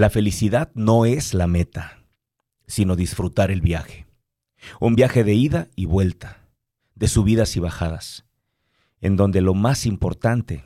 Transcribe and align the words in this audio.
La 0.00 0.08
felicidad 0.08 0.72
no 0.72 1.04
es 1.04 1.34
la 1.34 1.46
meta, 1.46 2.06
sino 2.66 2.96
disfrutar 2.96 3.50
el 3.50 3.60
viaje. 3.60 4.06
Un 4.80 4.94
viaje 4.94 5.24
de 5.24 5.34
ida 5.34 5.68
y 5.76 5.84
vuelta, 5.84 6.48
de 6.94 7.06
subidas 7.06 7.54
y 7.56 7.60
bajadas, 7.60 8.24
en 9.02 9.16
donde 9.16 9.42
lo 9.42 9.52
más 9.52 9.84
importante 9.84 10.64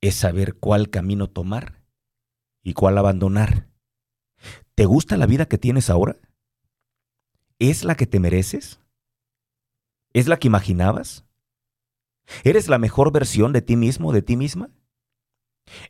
es 0.00 0.16
saber 0.16 0.56
cuál 0.56 0.90
camino 0.90 1.28
tomar 1.28 1.84
y 2.64 2.72
cuál 2.72 2.98
abandonar. 2.98 3.68
¿Te 4.74 4.86
gusta 4.86 5.16
la 5.16 5.26
vida 5.26 5.46
que 5.46 5.58
tienes 5.58 5.88
ahora? 5.88 6.16
¿Es 7.60 7.84
la 7.84 7.94
que 7.94 8.08
te 8.08 8.18
mereces? 8.18 8.80
¿Es 10.12 10.26
la 10.26 10.36
que 10.36 10.48
imaginabas? 10.48 11.24
¿Eres 12.42 12.66
la 12.66 12.78
mejor 12.78 13.12
versión 13.12 13.52
de 13.52 13.62
ti 13.62 13.76
mismo, 13.76 14.12
de 14.12 14.22
ti 14.22 14.36
misma? 14.36 14.68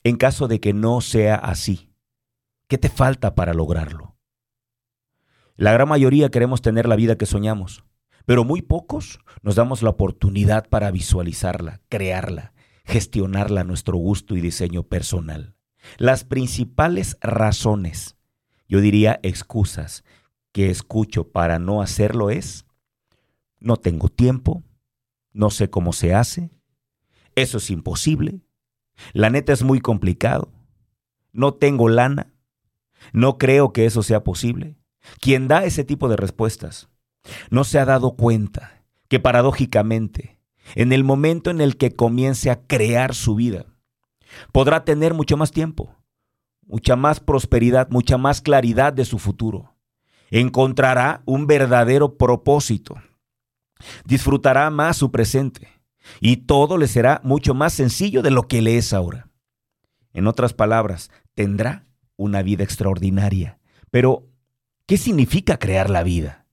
En 0.04 0.16
caso 0.18 0.48
de 0.48 0.60
que 0.60 0.74
no 0.74 1.00
sea 1.00 1.36
así, 1.36 1.87
¿qué 2.68 2.78
te 2.78 2.88
falta 2.88 3.34
para 3.34 3.54
lograrlo? 3.54 4.16
La 5.56 5.72
gran 5.72 5.88
mayoría 5.88 6.30
queremos 6.30 6.62
tener 6.62 6.86
la 6.86 6.94
vida 6.94 7.16
que 7.16 7.26
soñamos, 7.26 7.84
pero 8.26 8.44
muy 8.44 8.62
pocos 8.62 9.18
nos 9.42 9.56
damos 9.56 9.82
la 9.82 9.90
oportunidad 9.90 10.68
para 10.68 10.90
visualizarla, 10.90 11.80
crearla, 11.88 12.52
gestionarla 12.84 13.62
a 13.62 13.64
nuestro 13.64 13.96
gusto 13.96 14.36
y 14.36 14.40
diseño 14.40 14.84
personal. 14.84 15.56
Las 15.96 16.24
principales 16.24 17.16
razones, 17.20 18.16
yo 18.68 18.80
diría 18.80 19.18
excusas, 19.22 20.04
que 20.52 20.70
escucho 20.70 21.30
para 21.30 21.58
no 21.58 21.82
hacerlo 21.82 22.30
es, 22.30 22.66
no 23.58 23.76
tengo 23.76 24.08
tiempo, 24.08 24.62
no 25.32 25.50
sé 25.50 25.70
cómo 25.70 25.92
se 25.92 26.14
hace, 26.14 26.50
eso 27.34 27.58
es 27.58 27.70
imposible, 27.70 28.42
la 29.12 29.30
neta 29.30 29.52
es 29.52 29.62
muy 29.62 29.80
complicado, 29.80 30.52
no 31.32 31.54
tengo 31.54 31.88
lana, 31.88 32.32
no 33.12 33.38
creo 33.38 33.72
que 33.72 33.86
eso 33.86 34.02
sea 34.02 34.24
posible. 34.24 34.76
Quien 35.20 35.48
da 35.48 35.64
ese 35.64 35.84
tipo 35.84 36.08
de 36.08 36.16
respuestas 36.16 36.88
no 37.50 37.64
se 37.64 37.78
ha 37.78 37.84
dado 37.84 38.16
cuenta 38.16 38.84
que 39.08 39.20
paradójicamente, 39.20 40.38
en 40.74 40.92
el 40.92 41.04
momento 41.04 41.50
en 41.50 41.60
el 41.60 41.76
que 41.76 41.94
comience 41.94 42.50
a 42.50 42.66
crear 42.66 43.14
su 43.14 43.34
vida, 43.34 43.66
podrá 44.52 44.84
tener 44.84 45.14
mucho 45.14 45.36
más 45.36 45.50
tiempo, 45.50 45.94
mucha 46.66 46.96
más 46.96 47.20
prosperidad, 47.20 47.88
mucha 47.90 48.18
más 48.18 48.40
claridad 48.40 48.92
de 48.92 49.04
su 49.04 49.18
futuro. 49.18 49.74
Encontrará 50.30 51.22
un 51.24 51.46
verdadero 51.46 52.18
propósito 52.18 52.96
disfrutará 54.04 54.70
más 54.70 54.96
su 54.96 55.10
presente 55.10 55.68
y 56.20 56.38
todo 56.38 56.78
le 56.78 56.86
será 56.86 57.20
mucho 57.24 57.54
más 57.54 57.72
sencillo 57.72 58.22
de 58.22 58.30
lo 58.30 58.48
que 58.48 58.62
le 58.62 58.78
es 58.78 58.92
ahora. 58.92 59.28
En 60.12 60.26
otras 60.26 60.54
palabras, 60.54 61.10
tendrá 61.34 61.86
una 62.18 62.42
vida 62.42 62.64
extraordinaria. 62.64 63.58
Pero, 63.90 64.26
¿qué 64.84 64.98
significa 64.98 65.58
crear 65.58 65.88
la 65.88 66.02
vida? 66.02 66.44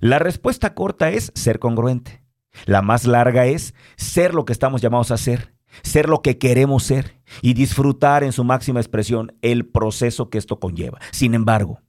La 0.00 0.18
respuesta 0.18 0.74
corta 0.74 1.10
es 1.10 1.32
ser 1.34 1.58
congruente. 1.58 2.22
La 2.64 2.80
más 2.80 3.04
larga 3.04 3.44
es 3.44 3.74
ser 3.96 4.34
lo 4.34 4.46
que 4.46 4.54
estamos 4.54 4.80
llamados 4.80 5.10
a 5.10 5.18
ser, 5.18 5.54
ser 5.82 6.08
lo 6.08 6.22
que 6.22 6.38
queremos 6.38 6.84
ser 6.84 7.20
y 7.42 7.52
disfrutar 7.52 8.24
en 8.24 8.32
su 8.32 8.44
máxima 8.44 8.80
expresión 8.80 9.36
el 9.42 9.66
proceso 9.66 10.30
que 10.30 10.38
esto 10.38 10.58
conlleva. 10.58 10.98
Sin 11.12 11.34
embargo, 11.34 11.82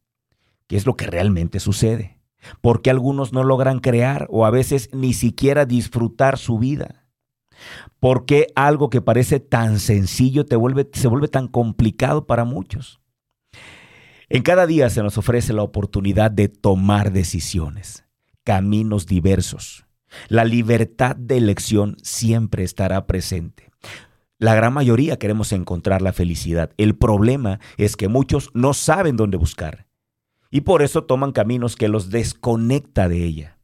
¿qué 0.67 0.75
es 0.75 0.85
lo 0.85 0.97
que 0.97 1.07
realmente 1.07 1.61
sucede? 1.61 2.19
¿Por 2.61 2.81
qué 2.81 2.89
algunos 2.89 3.31
no 3.31 3.43
logran 3.43 3.79
crear 3.79 4.27
o 4.29 4.45
a 4.45 4.49
veces 4.51 4.89
ni 4.91 5.13
siquiera 5.13 5.65
disfrutar 5.65 6.37
su 6.37 6.59
vida? 6.59 7.07
¿Por 7.99 8.25
qué 8.25 8.47
algo 8.55 8.89
que 8.89 9.01
parece 9.01 9.39
tan 9.39 9.79
sencillo 9.79 10.45
te 10.45 10.55
vuelve, 10.55 10.89
se 10.93 11.07
vuelve 11.07 11.27
tan 11.27 11.47
complicado 11.47 12.27
para 12.27 12.45
muchos? 12.45 13.01
En 14.29 14.43
cada 14.43 14.67
día 14.67 14.89
se 14.89 15.01
nos 15.01 15.17
ofrece 15.17 15.53
la 15.53 15.63
oportunidad 15.63 16.31
de 16.31 16.49
tomar 16.49 17.11
decisiones, 17.11 18.05
caminos 18.43 19.05
diversos. 19.05 19.85
La 20.27 20.45
libertad 20.45 21.15
de 21.15 21.37
elección 21.37 21.97
siempre 22.01 22.63
estará 22.63 23.07
presente. 23.07 23.71
La 24.37 24.53
gran 24.53 24.73
mayoría 24.73 25.17
queremos 25.17 25.51
encontrar 25.51 26.01
la 26.01 26.13
felicidad. 26.13 26.71
El 26.77 26.95
problema 26.95 27.59
es 27.77 27.95
que 27.95 28.07
muchos 28.07 28.51
no 28.53 28.73
saben 28.73 29.17
dónde 29.17 29.37
buscar 29.37 29.87
y 30.51 30.61
por 30.61 30.81
eso 30.81 31.03
toman 31.05 31.31
caminos 31.31 31.75
que 31.75 31.87
los 31.87 32.09
desconecta 32.09 33.09
de 33.09 33.23
ella. 33.23 33.56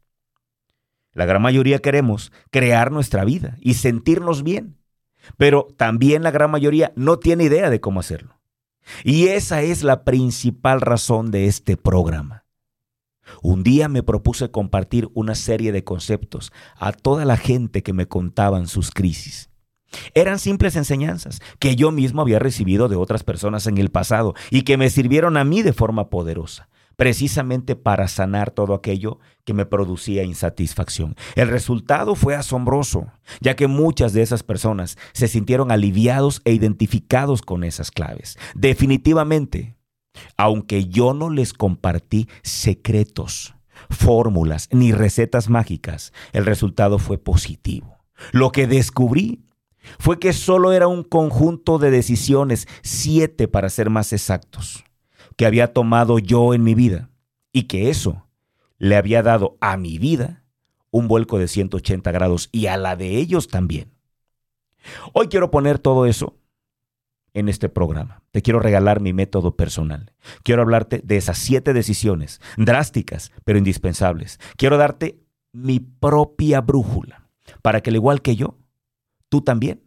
La 1.14 1.26
gran 1.26 1.40
mayoría 1.40 1.78
queremos 1.78 2.32
crear 2.50 2.90
nuestra 2.90 3.24
vida 3.24 3.56
y 3.60 3.74
sentirnos 3.74 4.42
bien, 4.42 4.76
pero 5.36 5.68
también 5.76 6.22
la 6.22 6.32
gran 6.32 6.50
mayoría 6.50 6.92
no 6.96 7.18
tiene 7.18 7.44
idea 7.44 7.70
de 7.70 7.80
cómo 7.80 8.00
hacerlo. 8.00 8.40
Y 9.04 9.28
esa 9.28 9.62
es 9.62 9.82
la 9.82 10.04
principal 10.04 10.80
razón 10.80 11.30
de 11.30 11.46
este 11.46 11.76
programa. 11.76 12.44
Un 13.42 13.62
día 13.62 13.88
me 13.88 14.02
propuse 14.02 14.50
compartir 14.50 15.08
una 15.14 15.34
serie 15.34 15.72
de 15.72 15.84
conceptos 15.84 16.52
a 16.76 16.92
toda 16.92 17.24
la 17.24 17.38
gente 17.38 17.82
que 17.82 17.94
me 17.94 18.06
contaban 18.06 18.66
sus 18.66 18.90
crisis. 18.90 19.48
Eran 20.12 20.38
simples 20.40 20.76
enseñanzas 20.76 21.40
que 21.60 21.76
yo 21.76 21.92
mismo 21.92 22.20
había 22.20 22.40
recibido 22.40 22.88
de 22.88 22.96
otras 22.96 23.22
personas 23.22 23.66
en 23.66 23.78
el 23.78 23.90
pasado 23.90 24.34
y 24.50 24.62
que 24.62 24.76
me 24.76 24.90
sirvieron 24.90 25.36
a 25.36 25.44
mí 25.44 25.62
de 25.62 25.72
forma 25.72 26.10
poderosa 26.10 26.68
precisamente 26.96 27.76
para 27.76 28.08
sanar 28.08 28.50
todo 28.50 28.74
aquello 28.74 29.18
que 29.44 29.54
me 29.54 29.66
producía 29.66 30.24
insatisfacción. 30.24 31.16
El 31.34 31.48
resultado 31.48 32.14
fue 32.14 32.34
asombroso, 32.34 33.12
ya 33.40 33.56
que 33.56 33.66
muchas 33.66 34.12
de 34.12 34.22
esas 34.22 34.42
personas 34.42 34.96
se 35.12 35.28
sintieron 35.28 35.70
aliviados 35.70 36.40
e 36.44 36.52
identificados 36.52 37.42
con 37.42 37.64
esas 37.64 37.90
claves. 37.90 38.38
Definitivamente, 38.54 39.76
aunque 40.36 40.86
yo 40.86 41.14
no 41.14 41.30
les 41.30 41.52
compartí 41.52 42.28
secretos, 42.42 43.54
fórmulas 43.90 44.68
ni 44.70 44.92
recetas 44.92 45.48
mágicas, 45.48 46.12
el 46.32 46.46
resultado 46.46 46.98
fue 46.98 47.18
positivo. 47.18 47.98
Lo 48.32 48.52
que 48.52 48.66
descubrí 48.66 49.44
fue 49.98 50.18
que 50.18 50.32
solo 50.32 50.72
era 50.72 50.86
un 50.86 51.02
conjunto 51.02 51.78
de 51.78 51.90
decisiones, 51.90 52.66
siete 52.82 53.48
para 53.48 53.68
ser 53.68 53.90
más 53.90 54.12
exactos 54.12 54.84
que 55.36 55.46
había 55.46 55.72
tomado 55.72 56.18
yo 56.18 56.54
en 56.54 56.62
mi 56.62 56.74
vida 56.74 57.10
y 57.52 57.64
que 57.64 57.90
eso 57.90 58.26
le 58.78 58.96
había 58.96 59.22
dado 59.22 59.56
a 59.60 59.76
mi 59.76 59.98
vida 59.98 60.44
un 60.90 61.08
vuelco 61.08 61.38
de 61.38 61.48
180 61.48 62.10
grados 62.12 62.48
y 62.52 62.66
a 62.66 62.76
la 62.76 62.96
de 62.96 63.16
ellos 63.16 63.48
también. 63.48 63.90
Hoy 65.12 65.28
quiero 65.28 65.50
poner 65.50 65.78
todo 65.78 66.06
eso 66.06 66.36
en 67.32 67.48
este 67.48 67.68
programa. 67.68 68.22
Te 68.30 68.42
quiero 68.42 68.60
regalar 68.60 69.00
mi 69.00 69.12
método 69.12 69.56
personal. 69.56 70.12
Quiero 70.42 70.62
hablarte 70.62 71.00
de 71.04 71.16
esas 71.16 71.38
siete 71.38 71.72
decisiones, 71.72 72.40
drásticas, 72.56 73.32
pero 73.44 73.58
indispensables. 73.58 74.38
Quiero 74.56 74.76
darte 74.76 75.20
mi 75.52 75.80
propia 75.80 76.60
brújula 76.60 77.28
para 77.62 77.80
que 77.80 77.90
al 77.90 77.96
igual 77.96 78.22
que 78.22 78.36
yo, 78.36 78.56
tú 79.28 79.40
también 79.42 79.82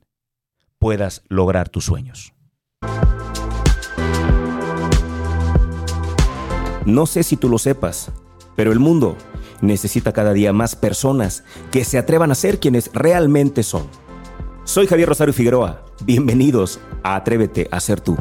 puedas 0.78 1.24
lograr 1.30 1.70
tus 1.70 1.86
sueños. 1.86 2.34
No 6.88 7.06
sé 7.06 7.24
si 7.24 7.36
tú 7.36 7.50
lo 7.50 7.58
sepas, 7.58 8.14
pero 8.56 8.72
el 8.72 8.80
mundo 8.80 9.18
necesita 9.60 10.14
cada 10.14 10.32
día 10.32 10.54
más 10.54 10.78
personas 10.78 11.44
que 11.70 11.84
se 11.84 11.98
atrevan 11.98 12.32
a 12.32 12.36
ser 12.36 12.62
quienes 12.62 12.90
realmente 12.94 13.62
son. 13.62 13.88
Soy 14.64 14.88
Javier 14.88 15.10
Rosario 15.10 15.34
Figueroa. 15.34 15.84
Bienvenidos 16.06 16.80
a 17.04 17.18
Atrévete 17.18 17.68
a 17.72 17.82
ser 17.82 18.00
tú. 18.00 18.16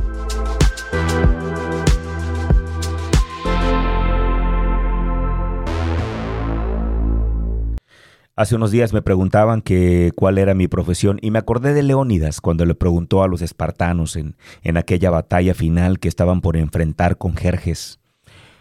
Hace 8.35 8.57
unos 8.57 8.73
días 8.73 8.93
me 8.93 9.01
preguntaban 9.01 9.63
que 9.63 10.11
cuál 10.17 10.39
era 10.39 10.55
mi 10.55 10.67
profesión 10.67 11.21
y 11.23 11.31
me 11.31 11.39
acordé 11.39 11.73
de 11.73 11.85
Leónidas 11.85 12.41
cuando 12.41 12.65
le 12.67 12.75
preguntó 12.75 13.23
a 13.23 13.29
los 13.29 13.43
espartanos 13.43 14.17
en, 14.17 14.37
en 14.63 14.77
aquella 14.77 15.11
batalla 15.11 15.55
final 15.55 16.01
que 16.01 16.09
estaban 16.09 16.41
por 16.41 16.57
enfrentar 16.57 17.17
con 17.17 17.37
Jerjes 17.37 18.01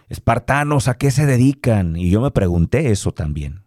espartanos, 0.09 0.87
¿a 0.87 0.97
qué 0.97 1.11
se 1.11 1.25
dedican? 1.25 1.95
Y 1.95 2.09
yo 2.09 2.21
me 2.21 2.31
pregunté 2.31 2.91
eso 2.91 3.11
también. 3.11 3.63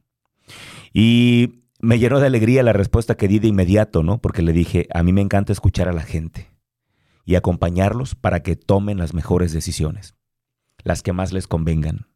Y 0.93 1.65
me 1.81 1.99
llenó 1.99 2.21
de 2.21 2.27
alegría 2.27 2.63
la 2.63 2.73
respuesta 2.73 3.17
que 3.17 3.29
di 3.29 3.39
de 3.39 3.49
inmediato, 3.49 4.03
¿no? 4.03 4.19
Porque 4.21 4.43
le 4.43 4.53
dije, 4.53 4.89
a 4.93 5.03
mí 5.03 5.13
me 5.13 5.21
encanta 5.21 5.53
escuchar 5.53 5.89
a 5.89 5.93
la 5.93 6.03
gente 6.03 6.49
y 7.25 7.35
acompañarlos 7.35 8.15
para 8.15 8.43
que 8.43 8.57
tomen 8.57 8.99
las 8.99 9.15
mejores 9.15 9.53
decisiones, 9.53 10.15
las 10.83 11.03
que 11.03 11.13
más 11.13 11.33
les 11.33 11.47
convengan. 11.47 12.09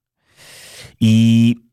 Y 0.99 1.71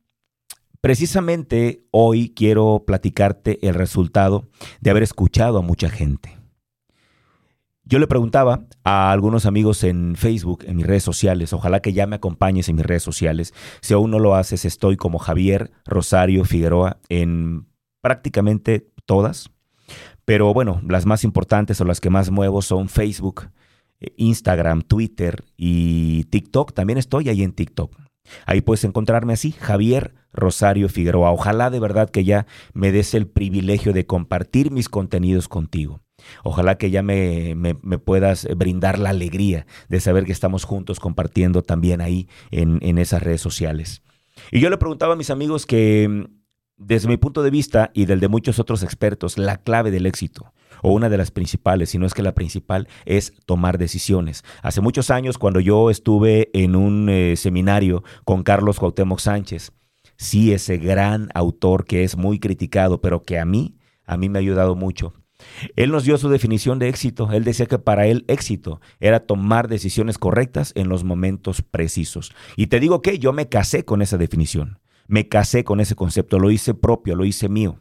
precisamente 0.81 1.87
hoy 1.91 2.33
quiero 2.35 2.83
platicarte 2.85 3.65
el 3.67 3.75
resultado 3.75 4.49
de 4.81 4.89
haber 4.89 5.03
escuchado 5.03 5.57
a 5.57 5.61
mucha 5.61 5.89
gente. 5.89 6.38
Yo 7.89 7.97
le 7.97 8.05
preguntaba 8.05 8.65
a 8.83 9.11
algunos 9.11 9.47
amigos 9.47 9.83
en 9.83 10.15
Facebook, 10.15 10.63
en 10.67 10.75
mis 10.75 10.85
redes 10.85 11.01
sociales, 11.01 11.53
ojalá 11.53 11.79
que 11.79 11.91
ya 11.91 12.05
me 12.05 12.17
acompañes 12.17 12.69
en 12.69 12.75
mis 12.75 12.85
redes 12.85 13.01
sociales. 13.01 13.51
Si 13.81 13.95
aún 13.95 14.11
no 14.11 14.19
lo 14.19 14.35
haces, 14.35 14.63
estoy 14.63 14.95
como 14.95 15.17
Javier 15.17 15.71
Rosario 15.85 16.45
Figueroa 16.45 16.99
en 17.09 17.65
prácticamente 18.01 18.87
todas. 19.07 19.49
Pero 20.23 20.53
bueno, 20.53 20.83
las 20.87 21.07
más 21.07 21.23
importantes 21.23 21.81
o 21.81 21.85
las 21.85 21.99
que 21.99 22.11
más 22.11 22.29
muevo 22.29 22.61
son 22.61 22.89
Facebook, 22.89 23.49
Instagram, 24.17 24.83
Twitter 24.83 25.43
y 25.57 26.25
TikTok. 26.25 26.73
También 26.73 26.99
estoy 26.99 27.27
ahí 27.29 27.41
en 27.41 27.53
TikTok. 27.53 27.91
Ahí 28.45 28.61
puedes 28.61 28.83
encontrarme 28.83 29.33
así, 29.33 29.51
Javier 29.51 30.13
Rosario 30.33 30.89
Figueroa. 30.89 31.31
Ojalá 31.31 31.69
de 31.69 31.79
verdad 31.79 32.09
que 32.09 32.23
ya 32.23 32.45
me 32.73 32.91
des 32.91 33.13
el 33.13 33.27
privilegio 33.27 33.93
de 33.93 34.05
compartir 34.05 34.71
mis 34.71 34.89
contenidos 34.89 35.47
contigo. 35.47 36.01
Ojalá 36.43 36.77
que 36.77 36.91
ya 36.91 37.01
me, 37.01 37.55
me, 37.55 37.73
puedas 37.97 38.47
brindar 38.57 38.99
la 38.99 39.11
alegría 39.11 39.65
de 39.87 39.99
saber 40.01 40.25
que 40.25 40.33
estamos 40.33 40.65
juntos 40.65 40.99
compartiendo 40.99 41.63
también 41.63 42.01
ahí 42.01 42.27
en, 42.51 42.79
en 42.81 42.97
esas 42.97 43.23
redes 43.23 43.41
sociales. 43.41 44.03
Y 44.51 44.59
yo 44.59 44.69
le 44.69 44.77
preguntaba 44.77 45.13
a 45.13 45.17
mis 45.17 45.29
amigos 45.29 45.65
que 45.65 46.27
desde 46.77 47.07
mi 47.07 47.17
punto 47.17 47.41
de 47.41 47.51
vista 47.51 47.91
y 47.93 48.05
del 48.05 48.19
de 48.19 48.27
muchos 48.27 48.59
otros 48.59 48.83
expertos, 48.83 49.37
la 49.37 49.57
clave 49.57 49.91
del 49.91 50.05
éxito 50.05 50.53
o 50.81 50.91
una 50.91 51.09
de 51.09 51.17
las 51.17 51.31
principales, 51.31 51.89
si 51.89 51.97
no 51.97 52.05
es 52.05 52.13
que 52.13 52.23
la 52.23 52.35
principal, 52.35 52.87
es 53.05 53.33
tomar 53.45 53.77
decisiones. 53.77 54.43
Hace 54.61 54.81
muchos 54.81 55.09
años, 55.09 55.37
cuando 55.37 55.59
yo 55.59 55.89
estuve 55.89 56.49
en 56.53 56.75
un 56.75 57.09
eh, 57.09 57.35
seminario 57.35 58.03
con 58.25 58.43
Carlos 58.43 58.79
Cuauhtémoc 58.79 59.19
Sánchez, 59.19 59.71
sí, 60.17 60.53
ese 60.53 60.77
gran 60.77 61.29
autor 61.33 61.85
que 61.85 62.03
es 62.03 62.17
muy 62.17 62.39
criticado, 62.39 63.01
pero 63.01 63.23
que 63.23 63.39
a 63.39 63.45
mí, 63.45 63.75
a 64.05 64.17
mí 64.17 64.29
me 64.29 64.39
ha 64.39 64.41
ayudado 64.41 64.75
mucho. 64.75 65.13
Él 65.75 65.91
nos 65.91 66.03
dio 66.03 66.17
su 66.17 66.29
definición 66.29 66.79
de 66.79 66.89
éxito. 66.89 67.31
Él 67.31 67.43
decía 67.43 67.65
que 67.65 67.79
para 67.79 68.07
él 68.07 68.25
éxito 68.27 68.81
era 68.99 69.21
tomar 69.21 69.67
decisiones 69.67 70.17
correctas 70.17 70.73
en 70.75 70.89
los 70.89 71.03
momentos 71.03 71.61
precisos. 71.61 72.33
Y 72.55 72.67
te 72.67 72.79
digo 72.79 73.01
que 73.01 73.19
yo 73.19 73.33
me 73.33 73.47
casé 73.47 73.85
con 73.85 74.01
esa 74.01 74.17
definición. 74.17 74.79
Me 75.07 75.27
casé 75.27 75.63
con 75.63 75.79
ese 75.79 75.95
concepto, 75.95 76.37
lo 76.37 76.51
hice 76.51 76.73
propio, 76.73 77.15
lo 77.15 77.25
hice 77.25 77.49
mío. 77.49 77.79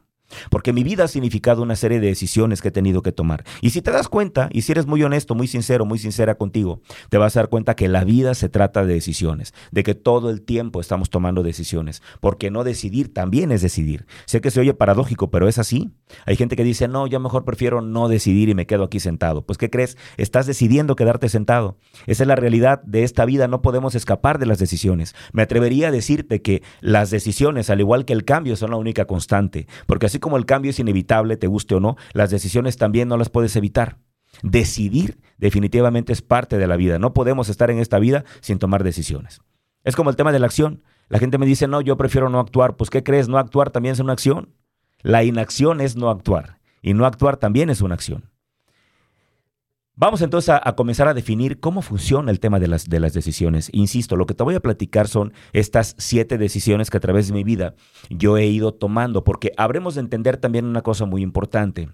Porque 0.51 0.73
mi 0.73 0.85
vida 0.85 1.05
ha 1.05 1.09
significado 1.09 1.63
una 1.63 1.77
serie 1.77 2.01
de 2.01 2.09
decisiones 2.09 2.63
que 2.63 2.69
he 2.69 2.73
tenido 2.73 3.03
que 3.03 3.13
tomar. 3.13 3.45
Y 3.61 3.71
si 3.71 3.83
te 3.83 3.91
das 3.91 4.09
cuenta, 4.09 4.49
y 4.53 4.63
si 4.63 4.73
eres 4.73 4.87
muy 4.87 5.03
honesto, 5.03 5.35
muy 5.35 5.47
sincero, 5.47 5.85
muy 5.85 5.99
sincera 5.99 6.37
contigo, 6.37 6.81
te 7.09 7.19
vas 7.19 7.37
a 7.37 7.41
dar 7.41 7.49
cuenta 7.49 7.75
que 7.75 7.89
la 7.89 8.05
vida 8.05 8.35
se 8.35 8.49
trata 8.49 8.85
de 8.85 8.95
decisiones, 8.95 9.55
de 9.71 9.83
que 9.83 9.95
todo 9.95 10.31
el 10.31 10.43
tiempo 10.43 10.81
estamos 10.81 11.11
tomando 11.11 11.43
decisiones, 11.43 12.03
porque 12.21 12.51
no 12.51 12.65
decidir 12.65 13.13
también 13.13 13.53
es 13.53 13.63
decidir. 13.63 14.07
Sé 14.27 14.41
que 14.41 14.51
se 14.51 14.61
oye 14.61 14.75
paradójico, 14.75 15.31
pero 15.31 15.49
es 15.49 15.59
así. 15.59 15.91
Hay 16.27 16.37
gente 16.37 16.57
que 16.57 16.65
dice, 16.65 16.89
no, 16.89 17.07
yo 17.07 17.21
mejor 17.21 17.45
prefiero 17.45 17.81
no 17.81 18.09
decidir 18.09 18.49
y 18.49 18.55
me 18.55 18.67
quedo 18.67 18.85
aquí 18.85 19.01
sentado. 19.01 19.43
Pues, 19.43 19.59
¿qué 19.59 19.71
crees? 19.71 19.97
Estás 20.17 20.47
decidiendo 20.47 20.97
quedarte 20.97 21.29
sentado. 21.29 21.77
Esa 22.07 22.25
es 22.25 22.29
la 22.29 22.37
realidad 22.37 22.83
de 22.83 23.05
esta 23.05 23.25
vida, 23.25 23.49
no 23.49 23.63
podemos 23.63 23.95
escapar 23.95 24.39
de 24.39 24.47
las 24.47 24.59
decisiones. 24.59 25.15
Me 25.33 25.43
atrevería 25.43 25.89
a 25.89 25.93
decirte 25.93 26.43
que 26.43 26.63
las 26.81 27.11
decisiones, 27.11 27.71
al 27.71 27.81
igual 27.81 28.05
que 28.05 28.13
el 28.13 28.25
cambio, 28.25 28.57
son 28.57 28.71
la 28.71 28.77
única 28.77 29.07
constante, 29.07 29.67
porque 29.87 30.07
así 30.07 30.18
como 30.19 30.37
el 30.37 30.47
cambio 30.47 30.71
es 30.71 30.79
inevitable, 30.79 31.37
te 31.37 31.47
guste 31.47 31.75
o 31.75 31.81
no, 31.81 31.97
las 32.13 32.31
decisiones 32.31 32.77
también 32.77 33.09
no 33.09 33.17
las 33.17 33.29
puedes 33.29 33.55
evitar. 33.57 33.99
Decidir 34.43 35.19
definitivamente 35.39 36.13
es 36.13 36.23
parte 36.23 36.59
de 36.59 36.67
la 36.67 36.77
vida. 36.77 36.99
No 36.99 37.13
podemos 37.13 37.49
estar 37.49 37.71
en 37.71 37.79
esta 37.79 37.99
vida 37.99 38.25
sin 38.41 38.59
tomar 38.59 38.85
decisiones. 38.85 39.41
Es 39.85 39.97
como 39.97 40.11
el 40.11 40.17
tema 40.17 40.33
de 40.33 40.39
la 40.39 40.47
acción. 40.47 40.83
La 41.09 41.19
gente 41.19 41.39
me 41.39 41.47
dice, 41.47 41.67
no, 41.67 41.81
yo 41.81 41.97
prefiero 41.97 42.29
no 42.29 42.39
actuar. 42.39 42.77
Pues, 42.77 42.91
¿qué 42.91 43.03
crees? 43.03 43.29
No 43.29 43.39
actuar 43.39 43.71
también 43.71 43.95
es 43.95 44.01
una 44.01 44.13
acción. 44.13 44.55
La 45.01 45.25
inacción 45.25 45.81
es 45.81 45.97
no 45.97 46.11
actuar. 46.11 46.61
Y 46.83 46.95
no 46.95 47.07
actuar 47.07 47.37
también 47.37 47.71
es 47.71 47.81
una 47.81 47.95
acción. 47.95 48.31
Vamos 50.01 50.23
entonces 50.23 50.51
a, 50.51 50.73
comenzar 50.77 51.09
a 51.09 51.15
definir 51.15 51.59
cómo 51.59 51.83
funciona 51.83 52.31
el 52.31 52.39
tema 52.39 52.61
de 52.61 52.69
las, 52.69 52.89
de 52.89 53.01
las 53.01 53.15
decisiones. 53.15 53.69
Insisto, 53.73 54.15
lo 54.15 54.27
que 54.27 54.35
te 54.35 54.45
voy 54.45 54.55
a 54.55 54.61
platicar 54.61 55.09
son 55.09 55.33
estas 55.53 55.97
siete 55.99 56.39
decisiones 56.39 56.89
que 56.89 56.99
a 56.99 57.01
través 57.01 57.27
de 57.27 57.35
mi 57.35 57.43
vida 57.43 57.75
yo 58.09 58.37
he 58.37 58.47
ido 58.47 58.73
tomando, 58.73 59.25
porque 59.25 59.51
habremos 59.57 59.97
de 59.97 60.03
entender 60.03 60.37
también 60.37 60.67
una 60.67 60.83
cosa 60.83 61.05
muy 61.05 61.23
importante. 61.23 61.89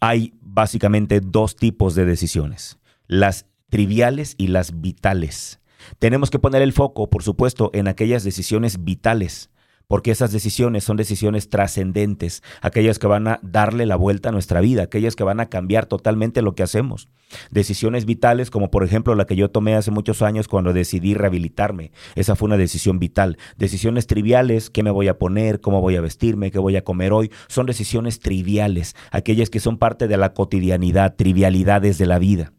Hay 0.00 0.34
básicamente 0.40 1.20
dos 1.20 1.54
tipos 1.54 1.94
de 1.94 2.06
decisiones, 2.06 2.80
las 3.06 3.46
triviales 3.68 4.34
y 4.36 4.48
las 4.48 4.80
vitales. 4.80 5.60
Tenemos 6.00 6.28
que 6.28 6.40
poner 6.40 6.60
el 6.60 6.72
foco, 6.72 7.08
por 7.08 7.22
supuesto, 7.22 7.70
en 7.72 7.86
aquellas 7.86 8.24
decisiones 8.24 8.82
vitales, 8.82 9.49
porque 9.90 10.12
esas 10.12 10.30
decisiones 10.30 10.84
son 10.84 10.96
decisiones 10.96 11.48
trascendentes, 11.48 12.44
aquellas 12.60 13.00
que 13.00 13.08
van 13.08 13.26
a 13.26 13.40
darle 13.42 13.86
la 13.86 13.96
vuelta 13.96 14.28
a 14.28 14.32
nuestra 14.32 14.60
vida, 14.60 14.84
aquellas 14.84 15.16
que 15.16 15.24
van 15.24 15.40
a 15.40 15.46
cambiar 15.46 15.86
totalmente 15.86 16.42
lo 16.42 16.54
que 16.54 16.62
hacemos. 16.62 17.08
Decisiones 17.50 18.06
vitales 18.06 18.50
como 18.50 18.70
por 18.70 18.84
ejemplo 18.84 19.16
la 19.16 19.26
que 19.26 19.34
yo 19.34 19.50
tomé 19.50 19.74
hace 19.74 19.90
muchos 19.90 20.22
años 20.22 20.46
cuando 20.46 20.72
decidí 20.72 21.14
rehabilitarme. 21.14 21.90
Esa 22.14 22.36
fue 22.36 22.46
una 22.46 22.56
decisión 22.56 23.00
vital. 23.00 23.36
Decisiones 23.58 24.06
triviales, 24.06 24.70
qué 24.70 24.84
me 24.84 24.92
voy 24.92 25.08
a 25.08 25.18
poner, 25.18 25.60
cómo 25.60 25.80
voy 25.80 25.96
a 25.96 26.00
vestirme, 26.00 26.52
qué 26.52 26.60
voy 26.60 26.76
a 26.76 26.84
comer 26.84 27.12
hoy, 27.12 27.32
son 27.48 27.66
decisiones 27.66 28.20
triviales, 28.20 28.94
aquellas 29.10 29.50
que 29.50 29.58
son 29.58 29.76
parte 29.76 30.06
de 30.06 30.16
la 30.18 30.34
cotidianidad, 30.34 31.16
trivialidades 31.16 31.98
de 31.98 32.06
la 32.06 32.20
vida. 32.20 32.52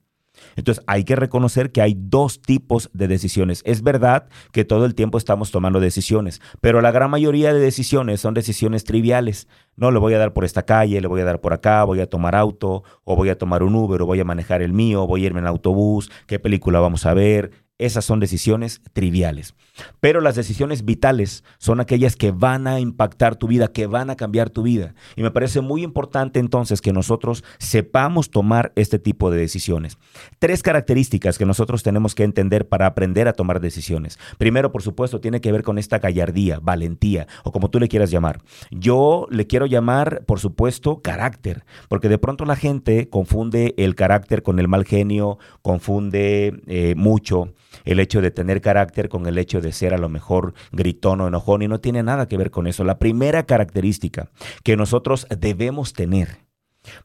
Entonces 0.55 0.83
hay 0.87 1.03
que 1.03 1.15
reconocer 1.15 1.71
que 1.71 1.81
hay 1.81 1.95
dos 1.97 2.41
tipos 2.41 2.89
de 2.93 3.07
decisiones. 3.07 3.61
Es 3.65 3.81
verdad 3.83 4.27
que 4.51 4.65
todo 4.65 4.85
el 4.85 4.95
tiempo 4.95 5.17
estamos 5.17 5.51
tomando 5.51 5.79
decisiones, 5.79 6.41
pero 6.61 6.81
la 6.81 6.91
gran 6.91 7.09
mayoría 7.09 7.53
de 7.53 7.59
decisiones 7.59 8.21
son 8.21 8.33
decisiones 8.33 8.83
triviales. 8.83 9.47
No, 9.75 9.89
le 9.91 9.99
voy 9.99 10.13
a 10.13 10.19
dar 10.19 10.33
por 10.33 10.45
esta 10.45 10.63
calle, 10.63 11.01
le 11.01 11.07
voy 11.07 11.21
a 11.21 11.25
dar 11.25 11.39
por 11.39 11.53
acá, 11.53 11.83
voy 11.85 12.01
a 12.01 12.07
tomar 12.07 12.35
auto, 12.35 12.83
o 13.03 13.15
voy 13.15 13.29
a 13.29 13.37
tomar 13.37 13.63
un 13.63 13.73
Uber, 13.73 14.01
o 14.01 14.05
voy 14.05 14.19
a 14.19 14.25
manejar 14.25 14.61
el 14.61 14.73
mío, 14.73 15.07
voy 15.07 15.23
a 15.23 15.27
irme 15.27 15.39
en 15.39 15.47
autobús, 15.47 16.11
qué 16.27 16.39
película 16.39 16.79
vamos 16.79 17.05
a 17.05 17.13
ver, 17.13 17.51
esas 17.81 18.05
son 18.05 18.19
decisiones 18.19 18.81
triviales. 18.93 19.55
Pero 19.99 20.21
las 20.21 20.35
decisiones 20.35 20.85
vitales 20.85 21.43
son 21.57 21.79
aquellas 21.79 22.15
que 22.15 22.31
van 22.31 22.67
a 22.67 22.79
impactar 22.79 23.35
tu 23.35 23.47
vida, 23.47 23.69
que 23.69 23.87
van 23.87 24.09
a 24.09 24.15
cambiar 24.15 24.49
tu 24.49 24.63
vida. 24.63 24.93
Y 25.15 25.23
me 25.23 25.31
parece 25.31 25.61
muy 25.61 25.83
importante 25.83 26.39
entonces 26.39 26.81
que 26.81 26.93
nosotros 26.93 27.43
sepamos 27.57 28.29
tomar 28.29 28.71
este 28.75 28.99
tipo 28.99 29.31
de 29.31 29.39
decisiones. 29.39 29.97
Tres 30.39 30.63
características 30.63 31.37
que 31.37 31.45
nosotros 31.45 31.83
tenemos 31.83 32.15
que 32.15 32.23
entender 32.23 32.67
para 32.67 32.85
aprender 32.85 33.27
a 33.27 33.33
tomar 33.33 33.59
decisiones. 33.59 34.19
Primero, 34.37 34.71
por 34.71 34.83
supuesto, 34.83 35.19
tiene 35.19 35.41
que 35.41 35.51
ver 35.51 35.63
con 35.63 35.77
esta 35.77 35.99
gallardía, 35.99 36.59
valentía, 36.61 37.27
o 37.43 37.51
como 37.51 37.69
tú 37.69 37.79
le 37.79 37.87
quieras 37.87 38.11
llamar. 38.11 38.41
Yo 38.69 39.27
le 39.29 39.47
quiero 39.47 39.65
llamar, 39.65 40.23
por 40.25 40.39
supuesto, 40.39 41.01
carácter, 41.01 41.65
porque 41.89 42.09
de 42.09 42.17
pronto 42.17 42.45
la 42.45 42.55
gente 42.55 43.09
confunde 43.09 43.73
el 43.77 43.95
carácter 43.95 44.43
con 44.43 44.59
el 44.59 44.67
mal 44.67 44.85
genio, 44.85 45.37
confunde 45.61 46.61
eh, 46.67 46.95
mucho 46.95 47.53
el 47.85 47.99
hecho 47.99 48.21
de 48.21 48.31
tener 48.31 48.61
carácter 48.61 49.09
con 49.09 49.25
el 49.27 49.37
hecho 49.37 49.61
de 49.61 49.71
ser 49.71 49.93
a 49.93 49.97
lo 49.97 50.09
mejor 50.09 50.53
gritón 50.71 51.21
o 51.21 51.27
enojón 51.27 51.61
y 51.61 51.67
no 51.67 51.79
tiene 51.79 52.03
nada 52.03 52.27
que 52.27 52.37
ver 52.37 52.51
con 52.51 52.67
eso. 52.67 52.83
La 52.83 52.99
primera 52.99 53.43
característica 53.43 54.29
que 54.63 54.77
nosotros 54.77 55.27
debemos 55.29 55.93
tener 55.93 56.39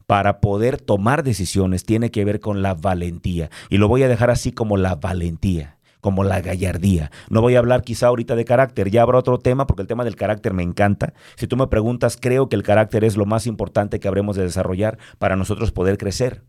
para 0.05 0.39
poder 0.39 0.81
tomar 0.81 1.23
decisiones 1.23 1.83
tiene 1.85 2.11
que 2.11 2.25
ver 2.25 2.39
con 2.39 2.61
la 2.61 2.73
valentía. 2.73 3.49
Y 3.69 3.77
lo 3.77 3.87
voy 3.87 4.03
a 4.03 4.07
dejar 4.07 4.29
así 4.29 4.51
como 4.51 4.77
la 4.77 4.95
valentía 4.95 5.77
como 5.99 6.23
la 6.23 6.39
gallardía. 6.39 7.11
No 7.29 7.41
voy 7.41 7.55
a 7.55 7.59
hablar 7.59 7.81
quizá 7.81 8.07
ahorita 8.07 8.35
de 8.35 8.45
carácter, 8.45 8.89
ya 8.89 9.01
habrá 9.01 9.17
otro 9.17 9.39
tema 9.39 9.67
porque 9.67 9.81
el 9.81 9.89
tema 9.89 10.05
del 10.05 10.15
carácter 10.15 10.53
me 10.53 10.63
encanta. 10.63 11.13
Si 11.35 11.47
tú 11.47 11.57
me 11.57 11.67
preguntas, 11.67 12.17
creo 12.21 12.47
que 12.47 12.55
el 12.55 12.63
carácter 12.63 13.03
es 13.03 13.17
lo 13.17 13.25
más 13.25 13.45
importante 13.45 13.99
que 13.99 14.07
habremos 14.07 14.37
de 14.37 14.43
desarrollar 14.43 14.99
para 15.17 15.35
nosotros 15.35 15.71
poder 15.71 15.97
crecer. 15.97 16.43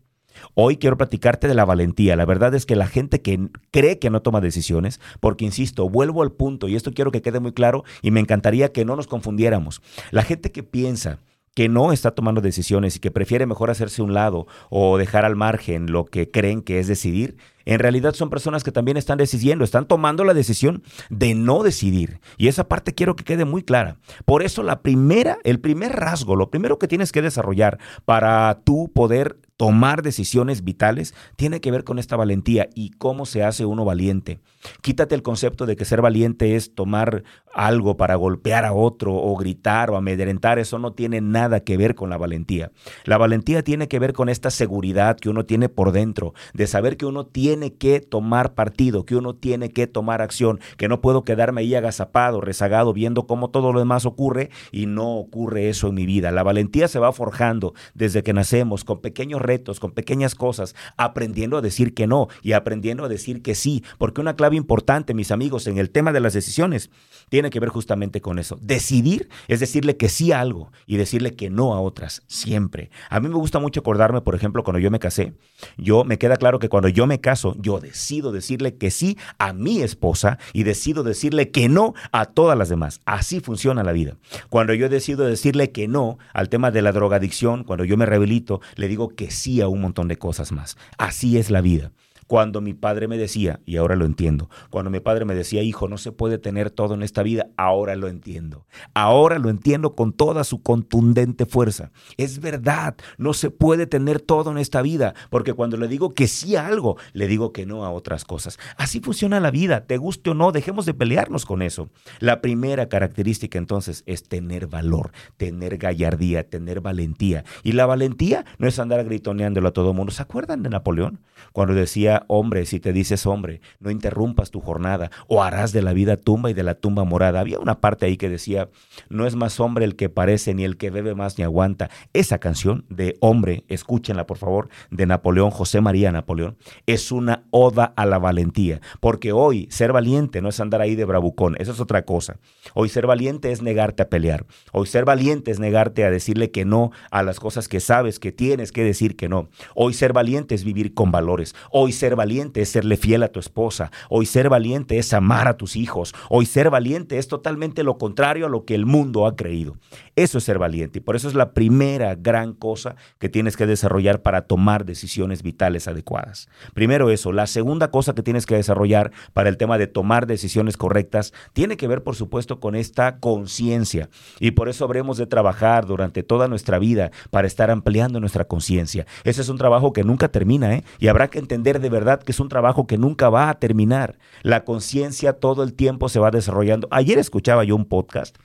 Hoy 0.53 0.77
quiero 0.77 0.97
platicarte 0.97 1.47
de 1.47 1.53
la 1.53 1.65
valentía. 1.65 2.15
La 2.15 2.25
verdad 2.25 2.53
es 2.55 2.65
que 2.65 2.75
la 2.75 2.87
gente 2.87 3.21
que 3.21 3.49
cree 3.71 3.99
que 3.99 4.09
no 4.09 4.21
toma 4.21 4.41
decisiones, 4.41 4.99
porque 5.19 5.45
insisto, 5.45 5.89
vuelvo 5.89 6.21
al 6.21 6.31
punto 6.31 6.67
y 6.67 6.75
esto 6.75 6.93
quiero 6.93 7.11
que 7.11 7.21
quede 7.21 7.39
muy 7.39 7.53
claro 7.53 7.83
y 8.01 8.11
me 8.11 8.19
encantaría 8.19 8.71
que 8.71 8.85
no 8.85 8.95
nos 8.95 9.07
confundiéramos. 9.07 9.81
La 10.11 10.23
gente 10.23 10.51
que 10.51 10.63
piensa 10.63 11.19
que 11.55 11.67
no 11.67 11.91
está 11.91 12.11
tomando 12.11 12.41
decisiones 12.41 12.95
y 12.95 12.99
que 12.99 13.11
prefiere 13.11 13.45
mejor 13.45 13.69
hacerse 13.69 14.01
un 14.01 14.13
lado 14.13 14.47
o 14.69 14.97
dejar 14.97 15.25
al 15.25 15.35
margen 15.35 15.91
lo 15.91 16.05
que 16.05 16.31
creen 16.31 16.61
que 16.61 16.79
es 16.79 16.87
decidir, 16.87 17.37
en 17.65 17.79
realidad 17.79 18.13
son 18.13 18.29
personas 18.29 18.63
que 18.63 18.71
también 18.71 18.97
están 18.97 19.17
decidiendo, 19.17 19.63
están 19.65 19.85
tomando 19.85 20.23
la 20.23 20.33
decisión 20.33 20.83
de 21.09 21.35
no 21.35 21.61
decidir. 21.63 22.21
Y 22.37 22.47
esa 22.47 22.67
parte 22.67 22.95
quiero 22.95 23.15
que 23.15 23.23
quede 23.23 23.45
muy 23.45 23.63
clara. 23.63 23.97
Por 24.25 24.41
eso 24.41 24.63
la 24.63 24.81
primera, 24.81 25.37
el 25.43 25.59
primer 25.59 25.91
rasgo, 25.91 26.35
lo 26.35 26.49
primero 26.49 26.79
que 26.79 26.87
tienes 26.87 27.11
que 27.11 27.21
desarrollar 27.21 27.77
para 28.05 28.61
tú 28.63 28.91
poder 28.93 29.37
tomar 29.59 30.03
decisiones 30.03 30.63
vitales 30.63 31.13
tiene 31.35 31.59
que 31.59 31.69
ver 31.69 31.83
con 31.83 31.99
esta 31.99 32.15
valentía 32.15 32.69
y 32.75 32.91
cómo 32.91 33.25
se 33.25 33.43
hace 33.43 33.65
uno 33.65 33.83
valiente. 33.83 34.39
Quítate 34.81 35.15
el 35.15 35.21
concepto 35.21 35.65
de 35.65 35.75
que 35.75 35.83
ser 35.83 36.01
valiente 36.01 36.55
es 36.55 36.73
tomar 36.73 37.23
algo 37.53 37.97
para 37.97 38.15
golpear 38.15 38.63
a 38.63 38.71
otro 38.71 39.13
o 39.15 39.35
gritar 39.35 39.89
o 39.89 39.97
amedrentar. 39.97 40.59
Eso 40.59 40.79
no 40.79 40.93
tiene 40.93 41.19
nada 41.19 41.61
que 41.61 41.75
ver 41.75 41.95
con 41.95 42.09
la 42.09 42.17
valentía. 42.17 42.71
La 43.03 43.17
valentía 43.17 43.61
tiene 43.61 43.89
que 43.89 43.99
ver 43.99 44.13
con 44.13 44.29
esta 44.29 44.49
seguridad 44.49 45.17
que 45.17 45.29
uno 45.29 45.45
tiene 45.45 45.67
por 45.67 45.91
dentro, 45.91 46.33
de 46.53 46.67
saber 46.67 46.95
que 46.95 47.05
uno 47.05 47.25
tiene 47.25 47.73
que 47.73 47.99
tomar 47.99 48.53
partido, 48.53 49.05
que 49.05 49.17
uno 49.17 49.35
tiene 49.35 49.71
que 49.71 49.87
tomar 49.87 50.21
acción, 50.21 50.59
que 50.77 50.87
no 50.87 51.01
puedo 51.01 51.23
quedarme 51.23 51.61
ahí 51.61 51.75
agazapado, 51.75 52.39
rezagado, 52.39 52.93
viendo 52.93 53.27
cómo 53.27 53.49
todo 53.49 53.73
lo 53.73 53.79
demás 53.79 54.05
ocurre 54.05 54.51
y 54.71 54.85
no 54.85 55.17
ocurre 55.17 55.67
eso 55.67 55.89
en 55.89 55.95
mi 55.95 56.05
vida. 56.05 56.31
La 56.31 56.43
valentía 56.43 56.87
se 56.87 56.99
va 56.99 57.11
forjando 57.11 57.73
desde 57.93 58.23
que 58.23 58.33
nacemos 58.33 58.85
con 58.85 59.01
pequeños 59.01 59.41
retos, 59.49 59.79
con 59.79 59.91
pequeñas 59.91 60.35
cosas, 60.35 60.75
aprendiendo 60.95 61.57
a 61.57 61.61
decir 61.61 61.95
que 61.95 62.05
no 62.05 62.27
y 62.43 62.51
aprendiendo 62.51 63.03
a 63.03 63.09
decir 63.09 63.41
que 63.41 63.55
sí, 63.55 63.83
porque 63.97 64.21
una 64.21 64.35
clave 64.35 64.57
importante, 64.57 65.15
mis 65.15 65.31
amigos, 65.31 65.65
en 65.65 65.79
el 65.79 65.89
tema 65.89 66.11
de 66.11 66.19
las 66.19 66.33
decisiones 66.33 66.91
tiene 67.29 67.49
que 67.49 67.59
ver 67.59 67.69
justamente 67.69 68.21
con 68.21 68.37
eso. 68.37 68.59
Decidir 68.61 69.27
es 69.47 69.59
decirle 69.59 69.97
que 69.97 70.07
sí 70.07 70.31
a 70.31 70.39
algo 70.39 70.71
y 70.85 70.97
decirle 70.97 71.35
que 71.35 71.49
no 71.49 71.73
a 71.73 71.81
otras, 71.81 72.21
siempre. 72.27 72.91
A 73.09 73.19
mí 73.19 73.27
me 73.27 73.35
gusta 73.35 73.57
mucho 73.57 73.79
acordarme, 73.79 74.21
por 74.21 74.35
ejemplo, 74.35 74.63
cuando 74.63 74.79
yo 74.79 74.91
me 74.91 74.99
casé, 74.99 75.33
yo 75.77 76.03
me 76.03 76.19
queda 76.19 76.37
claro 76.37 76.59
que 76.59 76.69
cuando 76.69 76.89
yo 76.89 77.07
me 77.07 77.19
caso, 77.19 77.55
yo 77.57 77.79
decido 77.79 78.31
decirle 78.31 78.75
que 78.75 78.91
sí 78.91 79.17
a 79.39 79.53
mi 79.53 79.81
esposa 79.81 80.37
y 80.53 80.63
decido 80.63 81.01
decirle 81.03 81.49
que 81.49 81.69
no 81.69 81.95
a 82.11 82.25
todas 82.25 82.57
las 82.57 82.69
demás. 82.69 83.01
Así 83.05 83.39
funciona 83.39 83.83
la 83.83 83.93
vida. 83.93 84.15
Cuando 84.49 84.75
yo 84.75 84.89
decido 84.89 85.25
decirle 85.25 85.71
que 85.71 85.87
no 85.87 86.19
al 86.33 86.49
tema 86.49 86.69
de 86.69 86.83
la 86.83 86.91
drogadicción, 86.91 87.63
cuando 87.63 87.85
yo 87.85 87.97
me 87.97 88.05
rehabilito, 88.05 88.61
le 88.75 88.87
digo 88.87 89.09
que 89.09 89.31
sí 89.31 89.38
a 89.61 89.67
un 89.67 89.81
montón 89.81 90.07
de 90.07 90.17
cosas 90.17 90.51
más. 90.51 90.77
Así 90.97 91.37
es 91.37 91.49
la 91.49 91.61
vida. 91.61 91.91
Cuando 92.29 92.61
mi 92.61 92.75
padre 92.75 93.07
me 93.07 93.17
decía, 93.17 93.59
y 93.65 93.77
ahora 93.77 93.95
lo 93.95 94.05
entiendo, 94.05 94.51
cuando 94.69 94.91
mi 94.91 94.99
padre 94.99 95.25
me 95.25 95.33
decía, 95.33 95.63
hijo, 95.63 95.87
no 95.87 95.97
se 95.97 96.11
puede 96.11 96.37
tener 96.37 96.69
todo 96.69 96.93
en 96.93 97.01
esta 97.01 97.23
vida, 97.23 97.47
ahora 97.57 97.95
lo 97.95 98.07
entiendo. 98.07 98.67
Ahora 98.93 99.39
lo 99.39 99.49
entiendo 99.49 99.95
con 99.95 100.13
toda 100.13 100.43
su 100.43 100.61
contundente 100.61 101.47
fuerza. 101.47 101.91
Es 102.17 102.39
verdad, 102.39 102.95
no 103.17 103.33
se 103.33 103.49
puede 103.49 103.87
tener 103.87 104.19
todo 104.21 104.51
en 104.51 104.59
esta 104.59 104.83
vida, 104.83 105.15
porque 105.31 105.53
cuando 105.53 105.75
le 105.75 105.87
digo 105.87 106.13
que 106.13 106.27
sí 106.27 106.55
a 106.55 106.67
algo, 106.67 106.97
le 107.13 107.27
digo 107.27 107.51
que 107.51 107.65
no 107.65 107.83
a 107.83 107.89
otras 107.89 108.25
cosas. 108.25 108.59
Así 108.77 108.99
funciona 108.99 109.39
la 109.39 109.49
vida, 109.49 109.87
te 109.87 109.97
guste 109.97 110.29
o 110.29 110.35
no, 110.35 110.51
dejemos 110.51 110.85
de 110.85 110.93
pelearnos 110.93 111.47
con 111.47 111.63
eso. 111.63 111.89
La 112.19 112.41
primera 112.41 112.89
característica 112.89 113.57
entonces 113.57 114.03
es 114.05 114.21
tener 114.21 114.67
valor, 114.67 115.13
tener 115.37 115.79
gallardía, 115.79 116.47
tener 116.47 116.79
valentía. 116.79 117.43
Y 117.63 117.71
la 117.71 117.87
valentía 117.87 118.45
no 118.59 118.67
es 118.67 118.77
andar 118.77 119.03
gritoneándolo 119.03 119.69
a 119.69 119.73
todo 119.73 119.95
mundo. 119.95 120.11
¿Se 120.11 120.21
acuerdan 120.21 120.61
de 120.61 120.69
Napoleón? 120.69 121.21
Cuando 121.53 121.73
decía, 121.73 122.18
hombre, 122.27 122.65
si 122.65 122.79
te 122.79 122.93
dices 122.93 123.25
hombre, 123.25 123.61
no 123.79 123.91
interrumpas 123.91 124.51
tu 124.51 124.61
jornada, 124.61 125.11
o 125.27 125.43
harás 125.43 125.71
de 125.71 125.81
la 125.81 125.93
vida 125.93 126.17
tumba 126.17 126.49
y 126.49 126.53
de 126.53 126.63
la 126.63 126.75
tumba 126.75 127.03
morada. 127.03 127.39
Había 127.39 127.59
una 127.59 127.79
parte 127.79 128.05
ahí 128.05 128.17
que 128.17 128.29
decía, 128.29 128.69
no 129.09 129.25
es 129.25 129.35
más 129.35 129.59
hombre 129.59 129.85
el 129.85 129.95
que 129.95 130.09
parece, 130.09 130.53
ni 130.53 130.63
el 130.63 130.77
que 130.77 130.89
bebe 130.89 131.15
más 131.15 131.37
ni 131.37 131.43
aguanta. 131.43 131.89
Esa 132.13 132.39
canción 132.39 132.85
de 132.89 133.17
hombre, 133.19 133.63
escúchenla 133.67 134.25
por 134.25 134.37
favor, 134.37 134.69
de 134.91 135.05
Napoleón, 135.05 135.51
José 135.51 135.81
María 135.81 136.11
Napoleón, 136.11 136.57
es 136.85 137.11
una 137.11 137.43
oda 137.51 137.93
a 137.95 138.05
la 138.05 138.19
valentía, 138.19 138.81
porque 138.99 139.31
hoy 139.31 139.67
ser 139.71 139.93
valiente 139.93 140.41
no 140.41 140.49
es 140.49 140.59
andar 140.59 140.81
ahí 140.81 140.95
de 140.95 141.05
bravucón, 141.05 141.55
eso 141.59 141.71
es 141.71 141.79
otra 141.79 142.03
cosa. 142.03 142.37
Hoy 142.73 142.89
ser 142.89 143.07
valiente 143.07 143.51
es 143.51 143.61
negarte 143.61 144.03
a 144.03 144.09
pelear, 144.09 144.45
hoy 144.71 144.87
ser 144.87 145.05
valiente 145.05 145.51
es 145.51 145.59
negarte 145.59 146.03
a 146.03 146.11
decirle 146.11 146.51
que 146.51 146.65
no 146.65 146.91
a 147.11 147.23
las 147.23 147.39
cosas 147.39 147.67
que 147.67 147.79
sabes 147.79 148.19
que 148.19 148.31
tienes 148.31 148.71
que 148.71 148.83
decir 148.83 149.15
que 149.15 149.29
no. 149.29 149.49
Hoy 149.75 149.93
ser 149.93 150.13
valiente 150.13 150.55
es 150.55 150.63
vivir 150.63 150.93
con 150.93 151.11
valores, 151.11 151.55
hoy 151.71 151.91
ser 151.91 152.08
valiente 152.15 152.61
es 152.61 152.69
serle 152.69 152.97
fiel 152.97 153.23
a 153.23 153.29
tu 153.29 153.39
esposa. 153.39 153.91
Hoy 154.09 154.25
ser 154.25 154.49
valiente 154.49 154.97
es 154.97 155.13
amar 155.13 155.47
a 155.47 155.57
tus 155.57 155.75
hijos. 155.75 156.13
Hoy 156.29 156.45
ser 156.45 156.69
valiente 156.69 157.17
es 157.17 157.27
totalmente 157.27 157.83
lo 157.83 157.97
contrario 157.97 158.45
a 158.45 158.49
lo 158.49 158.65
que 158.65 158.75
el 158.75 158.85
mundo 158.85 159.25
ha 159.25 159.35
creído. 159.35 159.77
Eso 160.15 160.37
es 160.37 160.43
ser 160.43 160.59
valiente 160.59 160.99
y 160.99 161.01
por 161.01 161.15
eso 161.15 161.27
es 161.27 161.35
la 161.35 161.53
primera 161.53 162.15
gran 162.15 162.53
cosa 162.53 162.95
que 163.19 163.29
tienes 163.29 163.55
que 163.55 163.65
desarrollar 163.65 164.21
para 164.21 164.43
tomar 164.43 164.85
decisiones 164.85 165.43
vitales 165.43 165.87
adecuadas. 165.87 166.49
Primero 166.73 167.09
eso. 167.09 167.31
La 167.31 167.47
segunda 167.47 167.91
cosa 167.91 168.13
que 168.13 168.23
tienes 168.23 168.45
que 168.45 168.55
desarrollar 168.55 169.11
para 169.33 169.49
el 169.49 169.57
tema 169.57 169.77
de 169.77 169.87
tomar 169.87 170.27
decisiones 170.27 170.77
correctas 170.77 171.33
tiene 171.53 171.77
que 171.77 171.87
ver, 171.87 172.03
por 172.03 172.15
supuesto, 172.15 172.59
con 172.59 172.75
esta 172.75 173.19
conciencia. 173.19 174.09
Y 174.39 174.51
por 174.51 174.69
eso 174.69 174.85
habremos 174.85 175.17
de 175.17 175.27
trabajar 175.27 175.85
durante 175.85 176.23
toda 176.23 176.47
nuestra 176.47 176.79
vida 176.79 177.11
para 177.29 177.47
estar 177.47 177.71
ampliando 177.71 178.19
nuestra 178.19 178.45
conciencia. 178.45 179.05
Ese 179.23 179.41
es 179.41 179.49
un 179.49 179.57
trabajo 179.57 179.93
que 179.93 180.03
nunca 180.03 180.29
termina, 180.29 180.73
¿eh? 180.73 180.83
Y 180.99 181.07
habrá 181.07 181.29
que 181.29 181.39
entender 181.39 181.79
de 181.79 181.89
verdad 181.89 181.98
verdad 181.99 182.23
que 182.23 182.31
es 182.31 182.39
un 182.39 182.49
trabajo 182.49 182.87
que 182.87 182.97
nunca 182.97 183.29
va 183.29 183.49
a 183.49 183.59
terminar. 183.59 184.17
La 184.41 184.63
conciencia 184.63 185.33
todo 185.33 185.63
el 185.63 185.73
tiempo 185.73 186.09
se 186.09 186.19
va 186.19 186.31
desarrollando. 186.31 186.87
Ayer 186.91 187.19
escuchaba 187.19 187.63
yo 187.63 187.75
un 187.75 187.85
podcast, 187.85 188.37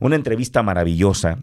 una 0.00 0.16
entrevista 0.16 0.62
maravillosa 0.62 1.42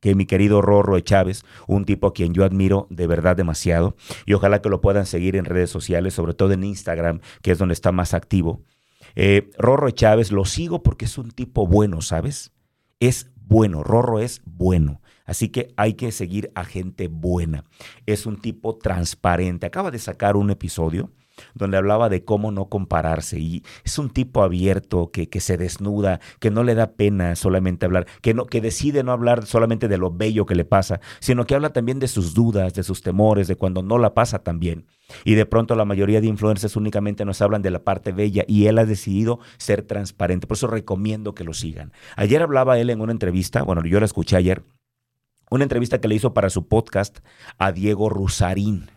que 0.00 0.14
mi 0.16 0.26
querido 0.26 0.60
Rorro 0.60 0.98
Chávez, 1.00 1.44
un 1.68 1.84
tipo 1.84 2.08
a 2.08 2.12
quien 2.12 2.34
yo 2.34 2.44
admiro 2.44 2.88
de 2.90 3.06
verdad 3.06 3.36
demasiado, 3.36 3.96
y 4.26 4.34
ojalá 4.34 4.60
que 4.60 4.68
lo 4.68 4.80
puedan 4.80 5.06
seguir 5.06 5.36
en 5.36 5.44
redes 5.44 5.70
sociales, 5.70 6.12
sobre 6.12 6.34
todo 6.34 6.52
en 6.52 6.64
Instagram, 6.64 7.20
que 7.40 7.52
es 7.52 7.58
donde 7.58 7.74
está 7.74 7.92
más 7.92 8.12
activo. 8.12 8.62
Eh, 9.14 9.50
Rorro 9.58 9.90
Chávez 9.90 10.32
lo 10.32 10.44
sigo 10.44 10.82
porque 10.82 11.04
es 11.04 11.18
un 11.18 11.30
tipo 11.30 11.66
bueno, 11.68 12.00
¿sabes? 12.00 12.52
Es 12.98 13.30
bueno, 13.36 13.84
Rorro 13.84 14.18
es 14.18 14.42
bueno. 14.44 15.01
Así 15.32 15.48
que 15.48 15.72
hay 15.78 15.94
que 15.94 16.12
seguir 16.12 16.52
a 16.54 16.62
gente 16.62 17.08
buena. 17.08 17.64
Es 18.04 18.26
un 18.26 18.36
tipo 18.36 18.76
transparente. 18.76 19.64
Acaba 19.64 19.90
de 19.90 19.98
sacar 19.98 20.36
un 20.36 20.50
episodio 20.50 21.08
donde 21.54 21.78
hablaba 21.78 22.10
de 22.10 22.22
cómo 22.22 22.52
no 22.52 22.66
compararse 22.66 23.38
y 23.38 23.62
es 23.82 23.98
un 23.98 24.10
tipo 24.10 24.42
abierto 24.42 25.10
que, 25.10 25.30
que, 25.30 25.40
se 25.40 25.56
desnuda, 25.56 26.20
que 26.38 26.50
no 26.50 26.64
le 26.64 26.74
da 26.74 26.92
pena 26.92 27.34
solamente 27.34 27.86
hablar, 27.86 28.06
que, 28.20 28.34
no, 28.34 28.44
que 28.44 28.60
decide 28.60 29.02
no 29.02 29.10
hablar 29.10 29.46
solamente 29.46 29.88
de 29.88 29.96
lo 29.96 30.10
bello 30.10 30.44
que 30.44 30.54
le 30.54 30.66
pasa, 30.66 31.00
sino 31.18 31.46
que 31.46 31.54
habla 31.54 31.72
también 31.72 31.98
de 31.98 32.08
sus 32.08 32.34
dudas, 32.34 32.74
de 32.74 32.82
sus 32.82 33.00
temores, 33.00 33.48
de 33.48 33.56
cuando 33.56 33.82
no 33.82 33.96
la 33.96 34.12
pasa 34.12 34.40
tan 34.40 34.60
bien. 34.60 34.84
Y 35.24 35.34
de 35.34 35.46
pronto 35.46 35.74
la 35.76 35.86
mayoría 35.86 36.20
de 36.20 36.26
influencers 36.26 36.76
únicamente 36.76 37.24
nos 37.24 37.40
hablan 37.40 37.62
de 37.62 37.70
la 37.70 37.84
parte 37.84 38.12
bella 38.12 38.44
y 38.46 38.66
él 38.66 38.76
ha 38.76 38.84
decidido 38.84 39.40
ser 39.56 39.80
transparente. 39.80 40.46
Por 40.46 40.58
eso 40.58 40.66
recomiendo 40.66 41.34
que 41.34 41.44
lo 41.44 41.54
sigan. 41.54 41.90
Ayer 42.16 42.42
hablaba 42.42 42.78
él 42.78 42.90
en 42.90 43.00
una 43.00 43.12
entrevista, 43.12 43.62
bueno, 43.62 43.82
yo 43.86 43.98
la 43.98 44.04
escuché 44.04 44.36
ayer, 44.36 44.62
una 45.52 45.64
entrevista 45.64 46.00
que 46.00 46.08
le 46.08 46.14
hizo 46.14 46.32
para 46.32 46.48
su 46.48 46.66
podcast 46.66 47.18
a 47.58 47.72
Diego 47.72 48.08
Rusarín. 48.08 48.90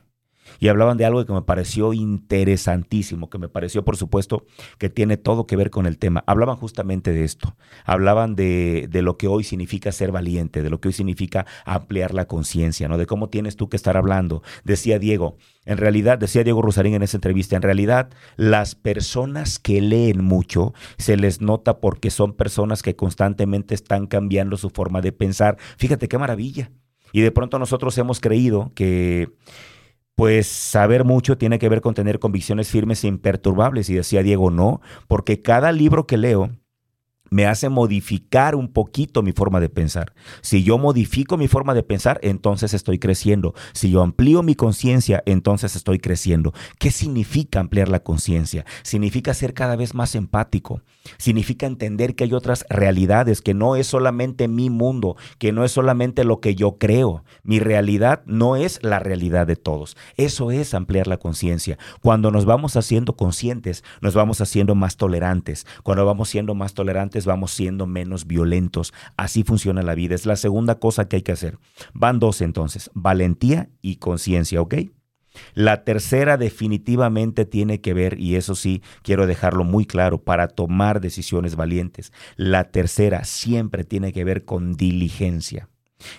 Y 0.59 0.67
hablaban 0.67 0.97
de 0.97 1.05
algo 1.05 1.25
que 1.25 1.33
me 1.33 1.41
pareció 1.41 1.93
interesantísimo, 1.93 3.29
que 3.29 3.37
me 3.37 3.49
pareció, 3.49 3.83
por 3.83 3.97
supuesto, 3.97 4.45
que 4.77 4.89
tiene 4.89 5.17
todo 5.17 5.47
que 5.47 5.55
ver 5.55 5.69
con 5.69 5.85
el 5.85 5.97
tema. 5.97 6.23
Hablaban 6.27 6.55
justamente 6.55 7.13
de 7.13 7.23
esto. 7.23 7.55
Hablaban 7.85 8.35
de, 8.35 8.87
de 8.89 9.01
lo 9.01 9.17
que 9.17 9.27
hoy 9.27 9.43
significa 9.43 9.91
ser 9.91 10.11
valiente, 10.11 10.61
de 10.61 10.69
lo 10.69 10.79
que 10.79 10.89
hoy 10.89 10.93
significa 10.93 11.45
ampliar 11.65 12.13
la 12.13 12.25
conciencia, 12.25 12.87
¿no? 12.87 12.97
De 12.97 13.05
cómo 13.05 13.29
tienes 13.29 13.55
tú 13.55 13.69
que 13.69 13.77
estar 13.77 13.97
hablando. 13.97 14.41
Decía 14.63 14.99
Diego, 14.99 15.37
en 15.65 15.77
realidad, 15.77 16.19
decía 16.19 16.43
Diego 16.43 16.61
Rosarín 16.61 16.93
en 16.93 17.03
esa 17.03 17.17
entrevista, 17.17 17.55
en 17.55 17.61
realidad 17.61 18.09
las 18.35 18.75
personas 18.75 19.59
que 19.59 19.81
leen 19.81 20.23
mucho 20.23 20.73
se 20.97 21.17
les 21.17 21.41
nota 21.41 21.79
porque 21.79 22.11
son 22.11 22.33
personas 22.33 22.83
que 22.83 22.95
constantemente 22.95 23.73
están 23.73 24.07
cambiando 24.07 24.57
su 24.57 24.69
forma 24.69 25.01
de 25.01 25.11
pensar. 25.11 25.57
Fíjate 25.77 26.07
qué 26.07 26.17
maravilla. 26.17 26.71
Y 27.11 27.21
de 27.21 27.31
pronto 27.31 27.59
nosotros 27.59 27.97
hemos 27.97 28.19
creído 28.19 28.71
que 28.75 29.29
pues 30.15 30.47
saber 30.47 31.03
mucho 31.03 31.37
tiene 31.37 31.59
que 31.59 31.69
ver 31.69 31.81
con 31.81 31.93
tener 31.93 32.19
convicciones 32.19 32.69
firmes 32.69 33.03
e 33.03 33.07
imperturbables. 33.07 33.89
Y 33.89 33.95
decía 33.95 34.23
Diego, 34.23 34.49
no, 34.51 34.81
porque 35.07 35.41
cada 35.41 35.71
libro 35.71 36.07
que 36.07 36.17
leo 36.17 36.51
me 37.29 37.45
hace 37.45 37.69
modificar 37.69 38.55
un 38.55 38.67
poquito 38.71 39.21
mi 39.23 39.31
forma 39.31 39.59
de 39.59 39.69
pensar. 39.69 40.13
Si 40.41 40.63
yo 40.63 40.77
modifico 40.77 41.37
mi 41.37 41.47
forma 41.47 41.73
de 41.73 41.83
pensar, 41.83 42.19
entonces 42.21 42.73
estoy 42.73 42.99
creciendo. 42.99 43.53
Si 43.73 43.89
yo 43.89 44.01
amplío 44.01 44.43
mi 44.43 44.55
conciencia, 44.55 45.23
entonces 45.25 45.75
estoy 45.75 45.99
creciendo. 45.99 46.53
¿Qué 46.79 46.91
significa 46.91 47.59
ampliar 47.59 47.89
la 47.89 48.01
conciencia? 48.01 48.65
Significa 48.83 49.33
ser 49.33 49.53
cada 49.53 49.75
vez 49.75 49.93
más 49.93 50.15
empático. 50.15 50.81
Significa 51.17 51.67
entender 51.67 52.15
que 52.15 52.23
hay 52.23 52.33
otras 52.33 52.65
realidades, 52.69 53.41
que 53.41 53.53
no 53.53 53.75
es 53.75 53.87
solamente 53.87 54.47
mi 54.47 54.69
mundo, 54.69 55.17
que 55.37 55.51
no 55.51 55.63
es 55.63 55.71
solamente 55.71 56.23
lo 56.23 56.39
que 56.39 56.55
yo 56.55 56.77
creo. 56.77 57.23
Mi 57.43 57.59
realidad 57.59 58.23
no 58.25 58.55
es 58.55 58.79
la 58.83 58.99
realidad 58.99 59.47
de 59.47 59.55
todos. 59.55 59.95
Eso 60.17 60.51
es 60.51 60.73
ampliar 60.73 61.07
la 61.07 61.17
conciencia. 61.17 61.77
Cuando 62.01 62.31
nos 62.31 62.45
vamos 62.45 62.75
haciendo 62.75 63.15
conscientes, 63.15 63.83
nos 64.01 64.15
vamos 64.15 64.41
haciendo 64.41 64.75
más 64.75 64.97
tolerantes. 64.97 65.65
Cuando 65.83 66.05
vamos 66.05 66.29
siendo 66.29 66.55
más 66.55 66.73
tolerantes, 66.73 67.14
vamos 67.23 67.51
siendo 67.51 67.87
menos 67.87 68.27
violentos. 68.27 68.93
Así 69.15 69.43
funciona 69.43 69.81
la 69.81 69.95
vida. 69.95 70.13
Es 70.15 70.25
la 70.25 70.35
segunda 70.35 70.75
cosa 70.75 71.07
que 71.07 71.15
hay 71.15 71.21
que 71.21 71.31
hacer. 71.31 71.57
Van 71.93 72.19
dos 72.19 72.41
entonces, 72.41 72.91
valentía 72.93 73.69
y 73.81 73.95
conciencia, 73.95 74.59
¿ok? 74.59 74.75
La 75.53 75.83
tercera 75.83 76.37
definitivamente 76.37 77.45
tiene 77.45 77.81
que 77.81 77.93
ver, 77.93 78.19
y 78.19 78.35
eso 78.35 78.55
sí, 78.55 78.81
quiero 79.01 79.27
dejarlo 79.27 79.63
muy 79.63 79.85
claro, 79.85 80.21
para 80.21 80.47
tomar 80.47 81.01
decisiones 81.01 81.55
valientes. 81.55 82.11
La 82.35 82.71
tercera 82.71 83.23
siempre 83.23 83.83
tiene 83.83 84.13
que 84.13 84.23
ver 84.23 84.45
con 84.45 84.75
diligencia. 84.75 85.69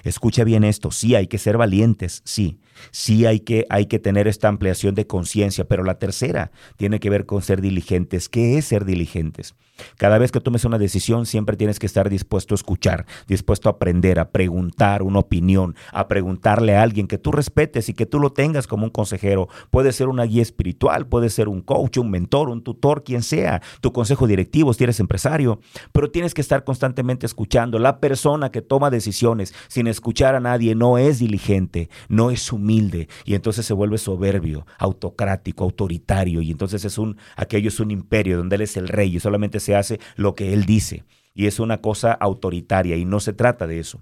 Escucha 0.05 0.45
bien 0.45 0.65
esto, 0.65 0.91
sí 0.91 1.15
hay 1.15 1.27
que 1.27 1.39
ser 1.39 1.59
valientes, 1.59 2.23
sí, 2.25 2.59
sí 2.91 3.27
hay 3.27 3.41
que, 3.41 3.67
hay 3.69 3.87
que 3.87 3.99
tener 3.99 4.27
esta 4.27 4.49
ampliación 4.49 4.95
de 4.95 5.07
conciencia, 5.07 5.67
pero 5.67 5.85
la 5.85 5.99
tercera 5.99 6.51
tiene 6.77 7.01
que 7.01 7.11
ver 7.11 7.27
con 7.27 7.43
ser 7.43 7.61
diligentes. 7.61 8.29
¿Qué 8.29 8.59
es 8.59 8.67
ser 8.67 8.85
diligentes? 8.85 9.55
Cada 9.97 10.19
vez 10.19 10.33
que 10.33 10.41
tomes 10.41 10.65
una 10.65 10.79
decisión, 10.79 11.27
siempre 11.27 11.57
tienes 11.57 11.79
que 11.79 11.87
estar 11.87 12.09
dispuesto 12.09 12.55
a 12.55 12.57
escuchar, 12.57 13.07
dispuesto 13.27 13.69
a 13.69 13.73
aprender, 13.73 14.19
a 14.19 14.31
preguntar 14.31 15.03
una 15.03 15.19
opinión, 15.19 15.75
a 15.93 16.09
preguntarle 16.09 16.77
a 16.77 16.83
alguien 16.83 17.07
que 17.07 17.19
tú 17.19 17.33
respetes 17.33 17.89
y 17.89 17.95
que 17.95 18.07
tú 18.07 18.19
lo 18.19 18.33
tengas 18.33 18.67
como 18.67 18.85
un 18.85 18.91
consejero. 18.91 19.49
Puede 19.71 19.93
ser 19.93 20.09
una 20.09 20.25
guía 20.25 20.43
espiritual, 20.43 21.07
puede 21.07 21.29
ser 21.29 21.49
un 21.49 21.61
coach, 21.61 21.99
un 21.99 22.11
mentor, 22.11 22.49
un 22.49 22.63
tutor, 22.63 23.05
quien 23.05 23.23
sea, 23.23 23.61
tu 23.81 23.93
consejo 23.93 24.27
directivo 24.27 24.73
si 24.73 24.85
eres 24.85 25.01
empresario, 25.01 25.61
pero 25.93 26.11
tienes 26.11 26.35
que 26.35 26.41
estar 26.41 26.65
constantemente 26.65 27.27
escuchando. 27.27 27.79
La 27.79 28.01
persona 28.01 28.51
que 28.51 28.63
toma 28.63 28.91
decisiones 28.91 29.55
sin 29.69 29.87
escuchar 29.87 30.35
a 30.35 30.41
nadie, 30.41 30.75
no 30.75 30.99
es 30.99 31.19
diligente, 31.19 31.89
no 32.09 32.31
es 32.31 32.53
humilde 32.53 33.09
y 33.25 33.35
entonces 33.35 33.67
se 33.67 33.75
vuelve 33.75 33.99
soberbio, 33.99 34.67
autocrático, 34.79 35.65
autoritario 35.65 36.43
y 36.43 36.51
entonces 36.51 36.85
es 36.85 36.99
un 36.99 37.17
aquello 37.37 37.69
es 37.69 37.81
un 37.81 37.91
imperio 37.91 38.37
donde 38.37 38.57
él 38.57 38.63
es 38.63 38.77
el 38.77 38.89
rey 38.89 39.17
y 39.17 39.21
solamente 39.21 39.61
se 39.61 39.77
hace 39.77 40.01
lo 40.17 40.35
que 40.35 40.53
él 40.53 40.65
dice 40.65 41.05
y 41.37 41.47
es 41.47 41.61
una 41.61 41.83
cosa 41.83 42.13
autoritaria 42.13 42.97
y 42.97 43.05
no 43.05 43.21
se 43.21 43.35
trata 43.35 43.67
de 43.67 43.79
eso. 43.79 44.01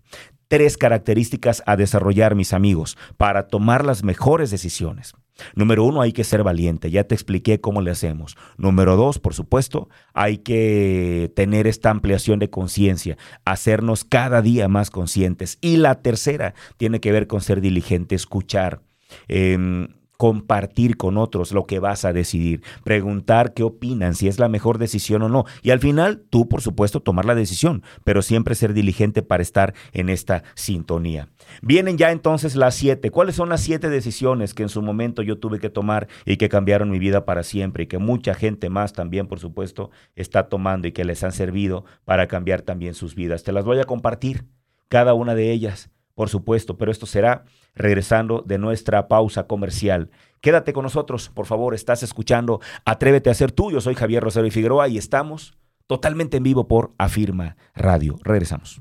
Tres 0.48 0.76
características 0.76 1.62
a 1.66 1.76
desarrollar, 1.76 2.34
mis 2.34 2.52
amigos, 2.52 2.96
para 3.16 3.48
tomar 3.48 3.84
las 3.84 4.04
mejores 4.04 4.50
decisiones. 4.50 5.14
Número 5.54 5.84
uno, 5.84 6.00
hay 6.00 6.12
que 6.12 6.24
ser 6.24 6.42
valiente. 6.42 6.90
Ya 6.90 7.04
te 7.04 7.14
expliqué 7.14 7.60
cómo 7.60 7.82
le 7.82 7.90
hacemos. 7.90 8.36
Número 8.56 8.96
dos, 8.96 9.18
por 9.18 9.34
supuesto, 9.34 9.88
hay 10.12 10.38
que 10.38 11.32
tener 11.34 11.66
esta 11.66 11.90
ampliación 11.90 12.38
de 12.38 12.50
conciencia, 12.50 13.16
hacernos 13.44 14.04
cada 14.04 14.42
día 14.42 14.68
más 14.68 14.90
conscientes. 14.90 15.58
Y 15.60 15.76
la 15.78 16.02
tercera 16.02 16.54
tiene 16.76 17.00
que 17.00 17.12
ver 17.12 17.26
con 17.26 17.40
ser 17.40 17.60
diligente, 17.60 18.14
escuchar. 18.14 18.82
Em, 19.28 19.88
compartir 20.24 20.96
con 20.96 21.18
otros 21.18 21.52
lo 21.52 21.66
que 21.66 21.80
vas 21.80 22.06
a 22.06 22.14
decidir, 22.14 22.62
preguntar 22.82 23.52
qué 23.52 23.62
opinan, 23.62 24.14
si 24.14 24.26
es 24.26 24.38
la 24.38 24.48
mejor 24.48 24.78
decisión 24.78 25.20
o 25.20 25.28
no. 25.28 25.44
Y 25.60 25.68
al 25.68 25.80
final, 25.80 26.24
tú, 26.30 26.48
por 26.48 26.62
supuesto, 26.62 27.00
tomar 27.00 27.26
la 27.26 27.34
decisión, 27.34 27.82
pero 28.04 28.22
siempre 28.22 28.54
ser 28.54 28.72
diligente 28.72 29.20
para 29.20 29.42
estar 29.42 29.74
en 29.92 30.08
esta 30.08 30.42
sintonía. 30.54 31.28
Vienen 31.60 31.98
ya 31.98 32.10
entonces 32.10 32.56
las 32.56 32.74
siete. 32.74 33.10
¿Cuáles 33.10 33.36
son 33.36 33.50
las 33.50 33.60
siete 33.60 33.90
decisiones 33.90 34.54
que 34.54 34.62
en 34.62 34.70
su 34.70 34.80
momento 34.80 35.20
yo 35.20 35.36
tuve 35.36 35.58
que 35.58 35.68
tomar 35.68 36.08
y 36.24 36.38
que 36.38 36.48
cambiaron 36.48 36.90
mi 36.90 36.98
vida 36.98 37.26
para 37.26 37.42
siempre 37.42 37.84
y 37.84 37.86
que 37.86 37.98
mucha 37.98 38.32
gente 38.32 38.70
más 38.70 38.94
también, 38.94 39.26
por 39.26 39.40
supuesto, 39.40 39.90
está 40.16 40.48
tomando 40.48 40.88
y 40.88 40.92
que 40.92 41.04
les 41.04 41.22
han 41.22 41.32
servido 41.32 41.84
para 42.06 42.28
cambiar 42.28 42.62
también 42.62 42.94
sus 42.94 43.14
vidas? 43.14 43.42
Te 43.42 43.52
las 43.52 43.66
voy 43.66 43.78
a 43.78 43.84
compartir, 43.84 44.46
cada 44.88 45.12
una 45.12 45.34
de 45.34 45.50
ellas 45.50 45.90
por 46.14 46.28
supuesto, 46.28 46.76
pero 46.76 46.92
esto 46.92 47.06
será 47.06 47.44
regresando 47.74 48.42
de 48.46 48.58
nuestra 48.58 49.08
pausa 49.08 49.46
comercial. 49.46 50.10
Quédate 50.40 50.72
con 50.72 50.84
nosotros, 50.84 51.28
por 51.28 51.46
favor, 51.46 51.74
estás 51.74 52.02
escuchando 52.02 52.60
Atrévete 52.84 53.30
a 53.30 53.34
ser 53.34 53.52
tú. 53.52 53.70
Yo 53.70 53.80
soy 53.80 53.94
Javier 53.94 54.22
Rosario 54.22 54.48
y 54.48 54.52
Figueroa 54.52 54.88
y 54.88 54.98
estamos 54.98 55.56
totalmente 55.86 56.36
en 56.36 56.42
vivo 56.42 56.68
por 56.68 56.92
Afirma 56.98 57.56
Radio. 57.74 58.18
Regresamos. 58.22 58.80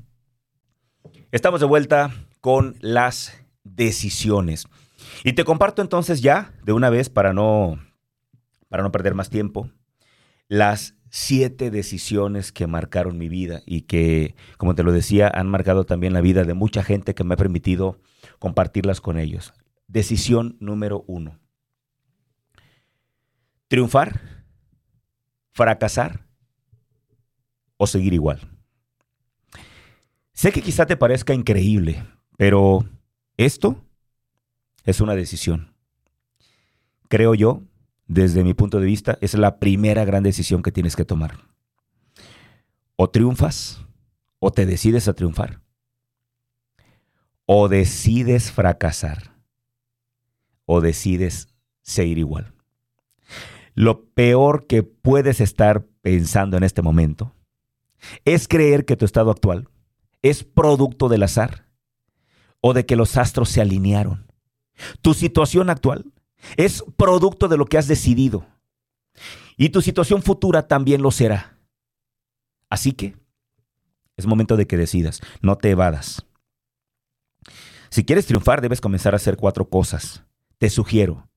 Estamos 1.32 1.60
de 1.60 1.66
vuelta 1.66 2.12
con 2.40 2.76
las 2.80 3.44
decisiones. 3.64 4.66
Y 5.24 5.32
te 5.32 5.44
comparto 5.44 5.82
entonces 5.82 6.22
ya 6.22 6.52
de 6.64 6.72
una 6.72 6.90
vez 6.90 7.10
para 7.10 7.32
no 7.32 7.78
para 8.68 8.82
no 8.82 8.92
perder 8.92 9.14
más 9.14 9.30
tiempo 9.30 9.70
las 10.48 10.94
siete 11.16 11.70
decisiones 11.70 12.50
que 12.50 12.66
marcaron 12.66 13.18
mi 13.18 13.28
vida 13.28 13.62
y 13.66 13.82
que, 13.82 14.34
como 14.58 14.74
te 14.74 14.82
lo 14.82 14.90
decía, 14.90 15.30
han 15.32 15.48
marcado 15.48 15.86
también 15.86 16.12
la 16.12 16.20
vida 16.20 16.42
de 16.42 16.54
mucha 16.54 16.82
gente 16.82 17.14
que 17.14 17.22
me 17.22 17.34
ha 17.34 17.36
permitido 17.36 18.00
compartirlas 18.40 19.00
con 19.00 19.16
ellos. 19.16 19.54
Decisión 19.86 20.56
número 20.58 21.04
uno. 21.06 21.38
Triunfar, 23.68 24.20
fracasar 25.52 26.26
o 27.76 27.86
seguir 27.86 28.12
igual. 28.12 28.40
Sé 30.32 30.50
que 30.50 30.62
quizá 30.62 30.84
te 30.84 30.96
parezca 30.96 31.32
increíble, 31.32 32.04
pero 32.36 32.84
esto 33.36 33.84
es 34.82 35.00
una 35.00 35.14
decisión. 35.14 35.76
Creo 37.08 37.36
yo 37.36 37.62
desde 38.06 38.44
mi 38.44 38.54
punto 38.54 38.80
de 38.80 38.86
vista, 38.86 39.18
es 39.20 39.34
la 39.34 39.58
primera 39.58 40.04
gran 40.04 40.22
decisión 40.22 40.62
que 40.62 40.72
tienes 40.72 40.96
que 40.96 41.04
tomar. 41.04 41.38
O 42.96 43.10
triunfas, 43.10 43.84
o 44.38 44.52
te 44.52 44.66
decides 44.66 45.08
a 45.08 45.14
triunfar, 45.14 45.60
o 47.46 47.68
decides 47.68 48.52
fracasar, 48.52 49.34
o 50.66 50.80
decides 50.80 51.48
seguir 51.82 52.18
igual. 52.18 52.54
Lo 53.74 54.04
peor 54.10 54.66
que 54.66 54.82
puedes 54.82 55.40
estar 55.40 55.84
pensando 56.02 56.56
en 56.56 56.62
este 56.62 56.82
momento 56.82 57.34
es 58.24 58.46
creer 58.46 58.84
que 58.84 58.96
tu 58.96 59.04
estado 59.04 59.30
actual 59.30 59.68
es 60.22 60.44
producto 60.44 61.08
del 61.08 61.22
azar 61.22 61.66
o 62.60 62.72
de 62.72 62.86
que 62.86 62.96
los 62.96 63.16
astros 63.16 63.50
se 63.50 63.60
alinearon. 63.60 64.26
Tu 65.02 65.14
situación 65.14 65.70
actual 65.70 66.13
es 66.56 66.84
producto 66.96 67.48
de 67.48 67.56
lo 67.56 67.66
que 67.66 67.78
has 67.78 67.88
decidido. 67.88 68.46
Y 69.56 69.70
tu 69.70 69.82
situación 69.82 70.22
futura 70.22 70.66
también 70.66 71.02
lo 71.02 71.10
será. 71.10 71.58
Así 72.68 72.92
que 72.92 73.16
es 74.16 74.26
momento 74.26 74.56
de 74.56 74.66
que 74.66 74.76
decidas, 74.76 75.20
no 75.42 75.56
te 75.56 75.70
evadas. 75.70 76.26
Si 77.90 78.04
quieres 78.04 78.26
triunfar, 78.26 78.60
debes 78.60 78.80
comenzar 78.80 79.14
a 79.14 79.16
hacer 79.16 79.36
cuatro 79.36 79.68
cosas. 79.68 80.24
Te 80.58 80.70
sugiero 80.70 81.28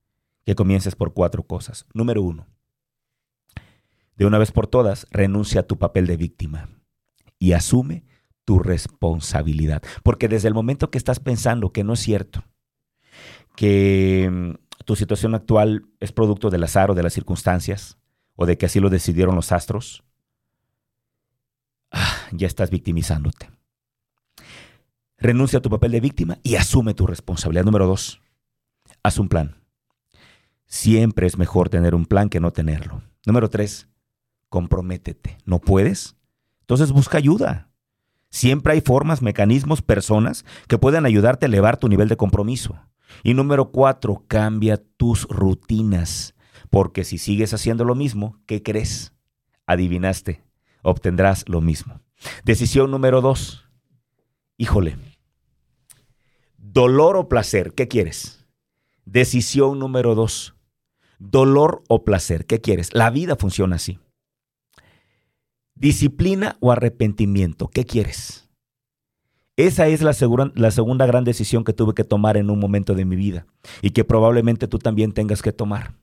que 0.45 0.55
comiences 0.55 0.95
por 0.95 1.13
cuatro 1.13 1.43
cosas. 1.43 1.85
Número 1.93 2.21
uno, 2.21 2.47
de 4.15 4.25
una 4.25 4.39
vez 4.39 4.51
por 4.51 4.67
todas, 4.67 5.05
renuncia 5.11 5.61
a 5.61 5.67
tu 5.67 5.77
papel 5.77 6.07
de 6.07 6.17
víctima 6.17 6.69
y 7.37 7.51
asume 7.51 8.03
tu 8.45 8.59
responsabilidad. 8.59 9.83
Porque 10.03 10.27
desde 10.27 10.47
el 10.47 10.53
momento 10.53 10.89
que 10.89 10.97
estás 10.97 11.19
pensando 11.19 11.71
que 11.71 11.83
no 11.83 11.93
es 11.93 11.99
cierto, 11.99 12.43
que 13.55 14.57
tu 14.85 14.95
situación 14.95 15.35
actual 15.35 15.85
es 15.99 16.11
producto 16.11 16.49
del 16.49 16.63
azar 16.63 16.91
o 16.91 16.95
de 16.95 17.03
las 17.03 17.13
circunstancias, 17.13 17.97
o 18.35 18.45
de 18.45 18.57
que 18.57 18.67
así 18.67 18.79
lo 18.79 18.89
decidieron 18.89 19.35
los 19.35 19.51
astros, 19.51 20.03
ah, 21.91 22.15
ya 22.31 22.47
estás 22.47 22.69
victimizándote. 22.69 23.49
Renuncia 25.17 25.59
a 25.59 25.61
tu 25.61 25.69
papel 25.69 25.91
de 25.91 25.99
víctima 25.99 26.37
y 26.43 26.55
asume 26.55 26.93
tu 26.93 27.07
responsabilidad. 27.07 27.65
Número 27.65 27.87
dos, 27.87 28.21
haz 29.01 29.17
un 29.17 29.29
plan. 29.29 29.55
Siempre 30.67 31.25
es 31.25 31.37
mejor 31.37 31.69
tener 31.69 31.95
un 31.95 32.05
plan 32.05 32.29
que 32.29 32.39
no 32.39 32.51
tenerlo. 32.51 33.01
Número 33.25 33.49
tres, 33.49 33.87
comprométete. 34.49 35.37
¿No 35.45 35.59
puedes? 35.59 36.15
Entonces 36.61 36.91
busca 36.91 37.17
ayuda. 37.17 37.69
Siempre 38.29 38.73
hay 38.73 38.81
formas, 38.81 39.21
mecanismos, 39.21 39.81
personas 39.81 40.45
que 40.67 40.77
pueden 40.77 41.05
ayudarte 41.05 41.45
a 41.45 41.47
elevar 41.47 41.77
tu 41.77 41.87
nivel 41.87 42.09
de 42.09 42.17
compromiso. 42.17 42.79
Y 43.23 43.33
número 43.33 43.71
cuatro, 43.71 44.23
cambia 44.27 44.77
tus 44.77 45.27
rutinas, 45.27 46.35
porque 46.69 47.03
si 47.03 47.17
sigues 47.17 47.53
haciendo 47.53 47.85
lo 47.85 47.95
mismo, 47.95 48.39
¿qué 48.45 48.63
crees? 48.63 49.13
Adivinaste, 49.65 50.43
obtendrás 50.81 51.47
lo 51.47 51.61
mismo. 51.61 52.01
Decisión 52.43 52.91
número 52.91 53.21
dos, 53.21 53.65
híjole, 54.57 54.97
dolor 56.57 57.17
o 57.17 57.27
placer, 57.29 57.73
¿qué 57.73 57.87
quieres? 57.87 58.45
Decisión 59.05 59.79
número 59.79 60.15
dos, 60.15 60.55
dolor 61.19 61.83
o 61.87 62.03
placer, 62.03 62.45
¿qué 62.45 62.59
quieres? 62.61 62.93
La 62.93 63.09
vida 63.09 63.35
funciona 63.35 63.77
así. 63.77 63.99
Disciplina 65.75 66.57
o 66.59 66.71
arrepentimiento, 66.71 67.67
¿qué 67.67 67.85
quieres? 67.85 68.46
Esa 69.57 69.87
es 69.87 70.03
la, 70.03 70.13
segunda 70.13 71.07
gran 71.07 71.23
decisión 71.23 71.63
que 71.63 71.73
tuve 71.73 71.95
que 71.95 72.03
tomar 72.03 72.37
en 72.37 72.51
un 72.51 72.59
momento 72.59 72.93
de 72.93 73.05
mi 73.05 73.15
vida 73.15 73.47
y 73.81 73.89
que 73.89 74.03
probablemente 74.03 74.67
tú 74.67 74.77
también 74.77 75.13
tengas 75.13 75.41
que 75.41 75.51
tomar. 75.51 75.95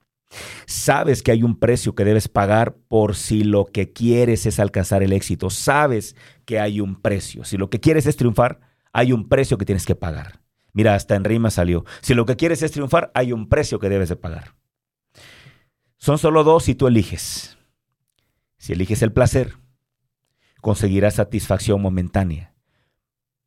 Sabes 0.66 1.22
que 1.22 1.30
hay 1.30 1.44
un 1.44 1.60
precio 1.60 1.94
que 1.94 2.04
debes 2.04 2.26
pagar 2.26 2.74
por 2.88 3.14
si 3.14 3.44
lo 3.44 3.66
que 3.66 3.92
quieres 3.92 4.46
es 4.46 4.58
alcanzar 4.58 5.04
el 5.04 5.12
éxito. 5.12 5.50
Sabes 5.50 6.16
que 6.44 6.58
hay 6.58 6.80
un 6.80 7.00
precio. 7.00 7.44
Si 7.44 7.56
lo 7.56 7.70
que 7.70 7.78
quieres 7.78 8.06
es 8.06 8.16
triunfar, 8.16 8.58
hay 8.92 9.12
un 9.12 9.28
precio 9.28 9.56
que 9.56 9.64
tienes 9.64 9.86
que 9.86 9.94
pagar. 9.94 10.40
Mira, 10.72 10.96
hasta 10.96 11.14
en 11.14 11.22
rima 11.22 11.50
salió. 11.50 11.84
Si 12.00 12.14
lo 12.14 12.26
que 12.26 12.34
quieres 12.34 12.60
es 12.62 12.72
triunfar, 12.72 13.12
hay 13.14 13.30
un 13.30 13.48
precio 13.48 13.78
que 13.78 13.88
debes 13.88 14.08
de 14.08 14.16
pagar. 14.16 14.56
Son 15.96 16.18
solo 16.18 16.42
dos 16.42 16.68
y 16.68 16.74
tú 16.74 16.88
eliges. 16.88 17.56
Si 18.58 18.72
eliges 18.72 19.00
el 19.02 19.12
placer, 19.12 19.58
conseguirás 20.60 21.14
satisfacción 21.14 21.80
momentánea 21.80 22.53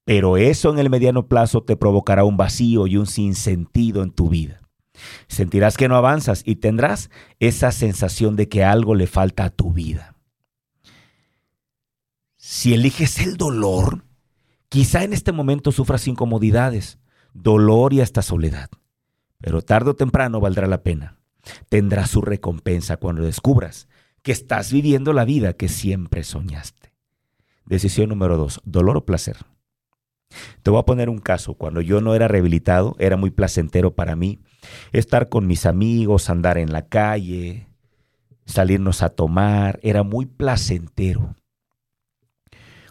pero 0.08 0.38
eso 0.38 0.70
en 0.70 0.80
el 0.80 0.89
mediano 0.89 1.28
plazo 1.28 1.63
te 1.63 1.76
provocará 1.76 2.24
un 2.24 2.38
vacío 2.38 2.88
y 2.88 2.96
un 2.96 3.08
sinsentido 3.08 4.04
en 4.04 4.12
tu 4.12 4.30
vida. 4.30 4.62
Sentirás 5.28 5.76
que 5.76 5.89
no 5.89 5.98
avanzas 5.98 6.43
y 6.46 6.56
tendrás 6.56 7.10
esa 7.41 7.74
sensación 7.74 8.38
de 8.38 8.48
que 8.48 8.63
algo 8.63 8.96
le 8.96 9.06
falta 9.06 9.43
a 9.43 9.50
tu 9.50 9.74
vida. 9.74 10.15
Si 12.38 12.74
eliges 12.74 13.20
el 13.20 13.36
dolor, 13.36 14.06
quizá 14.70 15.04
en 15.04 15.12
este 15.12 15.34
momento 15.34 15.74
sufras 15.74 16.08
incomodidades, 16.08 17.00
dolor 17.34 17.91
y 17.91 18.00
hasta 18.00 18.22
soledad, 18.22 18.70
pero 19.39 19.62
tarde 19.62 19.89
o 19.89 19.96
temprano 19.98 20.39
valdrá 20.39 20.67
la 20.67 20.84
pena. 20.84 21.17
Tendrás 21.67 22.12
su 22.12 22.22
recompensa 22.22 22.96
cuando 22.96 23.24
descubras 23.24 23.89
que 24.22 24.32
estás 24.32 24.72
viviendo 24.72 25.12
la 25.12 25.26
vida 25.26 25.52
que 25.52 25.67
siempre 25.67 26.24
soñaste. 26.24 26.93
Decisión 27.65 28.08
número 28.08 28.38
dos, 28.38 28.62
dolor 28.63 28.96
o 28.96 29.06
placer. 29.06 29.36
Te 30.63 30.71
voy 30.71 30.79
a 30.79 30.85
poner 30.85 31.09
un 31.09 31.19
caso. 31.19 31.53
Cuando 31.53 31.81
yo 31.81 32.01
no 32.01 32.15
era 32.15 32.27
rehabilitado, 32.27 32.95
era 32.99 33.17
muy 33.17 33.31
placentero 33.31 33.95
para 33.95 34.15
mí 34.15 34.39
estar 34.91 35.29
con 35.29 35.47
mis 35.47 35.65
amigos, 35.65 36.29
andar 36.29 36.57
en 36.57 36.71
la 36.71 36.87
calle, 36.87 37.67
salirnos 38.45 39.01
a 39.01 39.09
tomar. 39.09 39.79
Era 39.81 40.03
muy 40.03 40.25
placentero. 40.25 41.35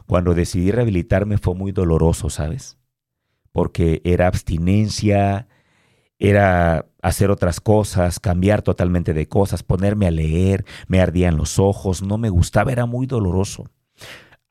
Cuando 0.07 0.35
decidí 0.35 0.70
rehabilitarme 0.70 1.38
fue 1.38 1.55
muy 1.55 1.72
doloroso, 1.72 2.31
¿sabes? 2.31 2.79
porque 3.57 4.03
era 4.05 4.27
abstinencia, 4.27 5.49
era 6.18 6.85
hacer 7.01 7.31
otras 7.31 7.59
cosas, 7.59 8.20
cambiar 8.20 8.61
totalmente 8.61 9.14
de 9.14 9.29
cosas, 9.29 9.62
ponerme 9.62 10.07
a 10.07 10.11
leer, 10.11 10.66
me 10.88 11.01
ardían 11.01 11.38
los 11.38 11.59
ojos, 11.59 12.03
no 12.03 12.18
me 12.18 12.29
gustaba, 12.29 12.70
era 12.70 12.85
muy 12.85 13.07
doloroso. 13.07 13.70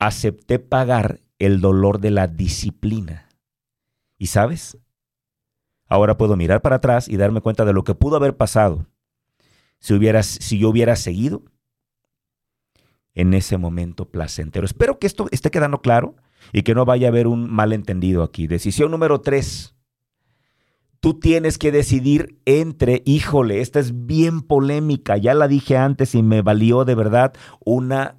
Acepté 0.00 0.58
pagar 0.58 1.20
el 1.38 1.60
dolor 1.60 2.00
de 2.00 2.10
la 2.10 2.28
disciplina. 2.28 3.28
¿Y 4.18 4.26
sabes? 4.26 4.78
Ahora 5.86 6.16
puedo 6.16 6.36
mirar 6.36 6.62
para 6.62 6.76
atrás 6.76 7.08
y 7.08 7.16
darme 7.16 7.40
cuenta 7.40 7.64
de 7.64 7.72
lo 7.72 7.84
que 7.84 7.94
pudo 7.94 8.16
haber 8.16 8.36
pasado 8.36 8.86
si, 9.78 9.94
hubiera, 9.94 10.22
si 10.22 10.58
yo 10.58 10.68
hubiera 10.68 10.96
seguido 10.96 11.42
en 13.14 13.34
ese 13.34 13.56
momento 13.56 14.10
placentero. 14.10 14.66
Espero 14.66 14.98
que 14.98 15.06
esto 15.06 15.26
esté 15.30 15.50
quedando 15.50 15.80
claro 15.80 16.16
y 16.52 16.62
que 16.62 16.74
no 16.74 16.84
vaya 16.84 17.08
a 17.08 17.10
haber 17.10 17.26
un 17.26 17.50
malentendido 17.50 18.22
aquí. 18.22 18.46
Decisión 18.46 18.90
número 18.90 19.20
tres. 19.20 19.74
Tú 21.00 21.18
tienes 21.20 21.58
que 21.58 21.72
decidir 21.72 22.40
entre, 22.46 23.02
híjole, 23.06 23.60
esta 23.60 23.78
es 23.78 24.06
bien 24.06 24.40
polémica, 24.42 25.16
ya 25.16 25.34
la 25.34 25.46
dije 25.46 25.76
antes 25.76 26.14
y 26.14 26.22
me 26.22 26.42
valió 26.42 26.84
de 26.84 26.94
verdad 26.94 27.32
una, 27.64 28.18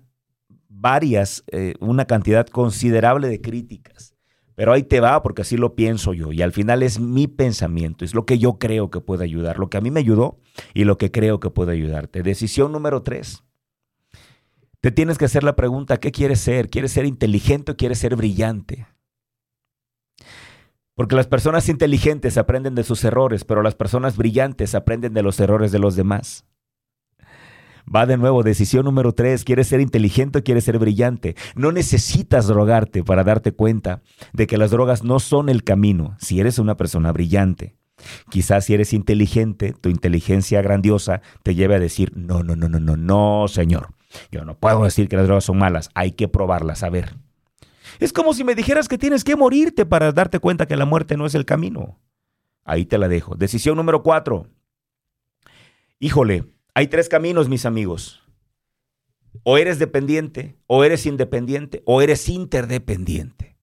varias, 0.79 1.43
eh, 1.51 1.73
una 1.79 2.05
cantidad 2.05 2.47
considerable 2.47 3.27
de 3.27 3.41
críticas. 3.41 4.15
Pero 4.55 4.73
ahí 4.73 4.83
te 4.83 4.99
va 4.99 5.21
porque 5.21 5.43
así 5.43 5.55
lo 5.55 5.75
pienso 5.75 6.13
yo 6.13 6.31
y 6.31 6.41
al 6.41 6.51
final 6.51 6.81
es 6.81 6.99
mi 6.99 7.27
pensamiento, 7.27 8.03
es 8.03 8.15
lo 8.15 8.25
que 8.25 8.39
yo 8.39 8.57
creo 8.57 8.89
que 8.89 9.01
puede 9.01 9.23
ayudar, 9.23 9.59
lo 9.59 9.69
que 9.69 9.77
a 9.77 9.81
mí 9.81 9.91
me 9.91 9.99
ayudó 9.99 10.39
y 10.73 10.83
lo 10.83 10.97
que 10.97 11.11
creo 11.11 11.39
que 11.39 11.51
puede 11.51 11.73
ayudarte. 11.73 12.23
Decisión 12.23 12.71
número 12.71 13.03
tres. 13.03 13.43
Te 14.81 14.91
tienes 14.91 15.17
que 15.17 15.25
hacer 15.25 15.43
la 15.43 15.55
pregunta, 15.55 15.97
¿qué 15.97 16.11
quieres 16.11 16.39
ser? 16.39 16.69
¿Quieres 16.69 16.91
ser 16.91 17.05
inteligente 17.05 17.73
o 17.73 17.77
quieres 17.77 17.99
ser 17.99 18.15
brillante? 18.15 18.87
Porque 20.95 21.15
las 21.15 21.27
personas 21.27 21.69
inteligentes 21.69 22.39
aprenden 22.39 22.73
de 22.73 22.83
sus 22.83 23.03
errores, 23.03 23.43
pero 23.43 23.61
las 23.61 23.75
personas 23.75 24.17
brillantes 24.17 24.73
aprenden 24.73 25.13
de 25.13 25.21
los 25.21 25.39
errores 25.39 25.71
de 25.71 25.77
los 25.77 25.95
demás. 25.95 26.45
Va 27.93 28.05
de 28.05 28.17
nuevo, 28.17 28.43
decisión 28.43 28.83
número 28.83 29.13
tres, 29.13 29.45
¿quieres 29.45 29.67
ser 29.67 29.79
inteligente 29.79 30.39
o 30.39 30.43
quieres 30.43 30.65
ser 30.65 30.77
brillante? 30.77 31.35
No 31.55 31.71
necesitas 31.71 32.47
drogarte 32.47 33.03
para 33.03 33.23
darte 33.23 33.53
cuenta 33.53 34.01
de 34.33 34.45
que 34.45 34.57
las 34.57 34.71
drogas 34.71 35.03
no 35.03 35.19
son 35.19 35.47
el 35.47 35.63
camino 35.63 36.17
si 36.19 36.39
eres 36.39 36.59
una 36.59 36.75
persona 36.75 37.13
brillante. 37.13 37.77
Quizás 38.29 38.65
si 38.65 38.73
eres 38.73 38.93
inteligente, 38.93 39.73
tu 39.73 39.89
inteligencia 39.89 40.61
grandiosa 40.61 41.21
te 41.43 41.55
lleve 41.55 41.75
a 41.75 41.79
decir, 41.79 42.11
no, 42.15 42.43
no, 42.43 42.55
no, 42.55 42.67
no, 42.67 42.79
no, 42.79 42.97
no, 42.97 43.47
señor. 43.47 43.93
Yo 44.31 44.43
no 44.43 44.57
puedo 44.57 44.83
decir 44.83 45.07
que 45.07 45.15
las 45.15 45.25
drogas 45.25 45.45
son 45.45 45.57
malas, 45.57 45.89
hay 45.95 46.11
que 46.11 46.27
probarlas, 46.27 46.83
a 46.83 46.89
ver. 46.89 47.15
Es 47.99 48.13
como 48.13 48.33
si 48.33 48.43
me 48.43 48.55
dijeras 48.55 48.87
que 48.87 48.97
tienes 48.97 49.23
que 49.23 49.35
morirte 49.35 49.85
para 49.85 50.11
darte 50.11 50.39
cuenta 50.39 50.65
que 50.65 50.75
la 50.75 50.85
muerte 50.85 51.15
no 51.17 51.25
es 51.25 51.35
el 51.35 51.45
camino. 51.45 51.99
Ahí 52.63 52.85
te 52.85 52.97
la 52.97 53.07
dejo. 53.07 53.35
Decisión 53.35 53.77
número 53.77 54.03
cuatro. 54.03 54.47
Híjole, 55.99 56.43
hay 56.77 56.85
tres 56.85 57.09
caminos, 57.09 57.49
mis 57.49 57.65
amigos. 57.65 58.21
O 59.41 59.57
eres 59.57 59.79
dependiente, 59.79 60.59
o 60.67 60.83
eres 60.83 61.07
independiente, 61.07 61.81
o 61.87 62.03
eres 62.03 62.29
interdependiente. 62.29 63.57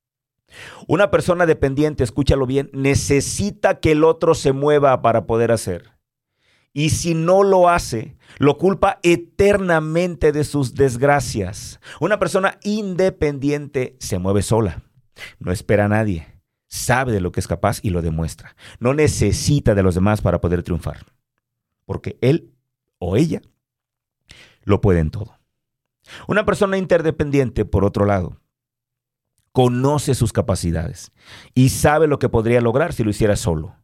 Una 0.88 1.12
persona 1.12 1.46
dependiente, 1.46 2.02
escúchalo 2.02 2.44
bien, 2.44 2.70
necesita 2.72 3.78
que 3.78 3.92
el 3.92 4.02
otro 4.02 4.34
se 4.34 4.50
mueva 4.50 5.00
para 5.00 5.26
poder 5.26 5.52
hacer. 5.52 5.92
Y 6.72 6.90
si 6.90 7.14
no 7.14 7.44
lo 7.44 7.68
hace, 7.68 8.16
lo 8.38 8.58
culpa 8.58 8.98
eternamente 9.04 10.32
de 10.32 10.42
sus 10.42 10.74
desgracias. 10.74 11.78
Una 12.00 12.18
persona 12.18 12.58
independiente 12.64 13.96
se 14.00 14.18
mueve 14.18 14.42
sola, 14.42 14.82
no 15.38 15.52
espera 15.52 15.84
a 15.84 15.88
nadie, 15.88 16.42
sabe 16.66 17.12
de 17.12 17.20
lo 17.20 17.30
que 17.30 17.38
es 17.38 17.46
capaz 17.46 17.78
y 17.80 17.90
lo 17.90 18.02
demuestra. 18.02 18.56
No 18.80 18.92
necesita 18.92 19.76
de 19.76 19.84
los 19.84 19.94
demás 19.94 20.20
para 20.20 20.40
poder 20.40 20.64
triunfar, 20.64 21.06
porque 21.86 22.18
él 22.20 22.53
o 23.04 23.16
ella 23.16 23.42
lo 24.64 24.80
pueden 24.80 25.10
todo. 25.10 25.38
Una 26.28 26.44
persona 26.44 26.76
interdependiente, 26.78 27.64
por 27.64 27.84
otro 27.84 28.04
lado, 28.04 28.40
conoce 29.52 30.14
sus 30.14 30.32
capacidades 30.32 31.12
y 31.54 31.68
sabe 31.68 32.06
lo 32.06 32.18
que 32.18 32.28
podría 32.28 32.60
lograr 32.60 32.92
si 32.92 33.04
lo 33.04 33.10
hiciera 33.10 33.36
solo. 33.36 33.76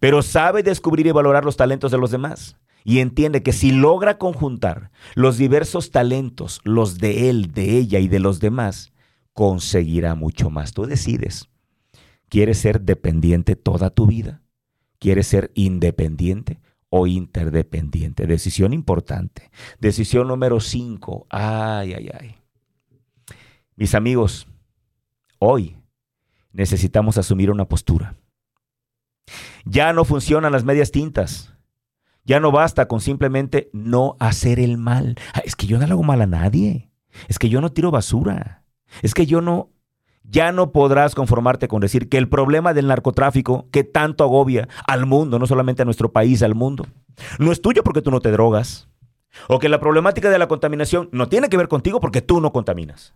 Pero 0.00 0.22
sabe 0.22 0.62
descubrir 0.62 1.06
y 1.06 1.12
valorar 1.12 1.44
los 1.44 1.56
talentos 1.56 1.92
de 1.92 1.98
los 1.98 2.10
demás 2.10 2.56
y 2.84 3.00
entiende 3.00 3.42
que 3.42 3.52
si 3.52 3.72
logra 3.72 4.18
conjuntar 4.18 4.90
los 5.14 5.38
diversos 5.38 5.90
talentos, 5.90 6.60
los 6.64 6.98
de 6.98 7.30
él, 7.30 7.52
de 7.52 7.78
ella 7.78 7.98
y 7.98 8.08
de 8.08 8.20
los 8.20 8.40
demás, 8.40 8.92
conseguirá 9.32 10.14
mucho 10.14 10.50
más. 10.50 10.72
Tú 10.72 10.86
decides. 10.86 11.48
¿Quieres 12.28 12.58
ser 12.58 12.80
dependiente 12.80 13.54
toda 13.54 13.90
tu 13.90 14.06
vida? 14.06 14.42
¿Quieres 14.98 15.26
ser 15.26 15.52
independiente? 15.54 16.60
Interdependiente. 17.04 18.26
Decisión 18.26 18.72
importante. 18.72 19.50
Decisión 19.78 20.28
número 20.28 20.60
5. 20.60 21.26
Ay, 21.28 21.92
ay, 21.92 22.10
ay. 22.18 22.36
Mis 23.74 23.94
amigos, 23.94 24.46
hoy 25.38 25.76
necesitamos 26.52 27.18
asumir 27.18 27.50
una 27.50 27.68
postura. 27.68 28.16
Ya 29.64 29.92
no 29.92 30.04
funcionan 30.04 30.52
las 30.52 30.64
medias 30.64 30.92
tintas. 30.92 31.52
Ya 32.24 32.40
no 32.40 32.50
basta 32.50 32.88
con 32.88 33.00
simplemente 33.00 33.68
no 33.72 34.16
hacer 34.18 34.58
el 34.58 34.78
mal. 34.78 35.16
Ah, 35.34 35.42
es 35.44 35.54
que 35.54 35.66
yo 35.66 35.78
no 35.78 35.84
hago 35.84 36.02
mal 36.02 36.22
a 36.22 36.26
nadie. 36.26 36.90
Es 37.28 37.38
que 37.38 37.48
yo 37.48 37.60
no 37.60 37.72
tiro 37.72 37.90
basura. 37.90 38.64
Es 39.02 39.14
que 39.14 39.26
yo 39.26 39.40
no 39.40 39.70
ya 40.28 40.52
no 40.52 40.72
podrás 40.72 41.14
conformarte 41.14 41.68
con 41.68 41.80
decir 41.80 42.08
que 42.08 42.18
el 42.18 42.28
problema 42.28 42.74
del 42.74 42.88
narcotráfico 42.88 43.68
que 43.70 43.84
tanto 43.84 44.24
agobia 44.24 44.68
al 44.86 45.06
mundo, 45.06 45.38
no 45.38 45.46
solamente 45.46 45.82
a 45.82 45.84
nuestro 45.84 46.12
país, 46.12 46.42
al 46.42 46.54
mundo, 46.54 46.86
no 47.38 47.52
es 47.52 47.62
tuyo 47.62 47.82
porque 47.82 48.02
tú 48.02 48.10
no 48.10 48.20
te 48.20 48.30
drogas. 48.30 48.88
O 49.48 49.58
que 49.58 49.68
la 49.68 49.80
problemática 49.80 50.30
de 50.30 50.38
la 50.38 50.48
contaminación 50.48 51.08
no 51.12 51.28
tiene 51.28 51.48
que 51.48 51.56
ver 51.56 51.68
contigo 51.68 52.00
porque 52.00 52.22
tú 52.22 52.40
no 52.40 52.52
contaminas. 52.52 53.14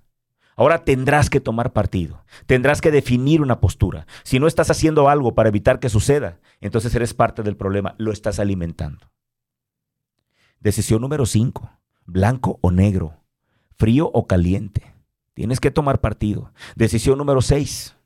Ahora 0.57 0.85
tendrás 0.85 1.31
que 1.31 1.40
tomar 1.40 1.73
partido, 1.73 2.25
tendrás 2.46 2.83
que 2.83 2.90
definir 2.90 3.40
una 3.40 3.61
postura. 3.61 4.07
Si 4.25 4.38
no 4.38 4.46
estás 4.46 4.70
haciendo 4.70 5.09
algo 5.09 5.35
para 5.35 5.49
evitar 5.49 5.81
que 5.81 5.88
suceda, 5.88 6.38
entonces 6.61 6.94
eres 6.94 7.14
parte 7.14 7.42
del 7.42 7.57
problema, 7.57 7.94
lo 7.96 8.12
estás 8.12 8.38
alimentando. 8.38 9.11
Decisión 10.61 11.01
número 11.01 11.25
5, 11.25 11.70
blanco 12.05 12.59
o 12.61 12.70
negro, 12.70 13.14
frío 13.79 14.11
o 14.12 14.27
caliente. 14.27 14.89
Tienes 15.40 15.59
que 15.59 15.70
tomar 15.70 16.03
partido. 16.03 16.53
Decisión 16.76 17.16
número 17.16 17.40
6. 17.40 17.96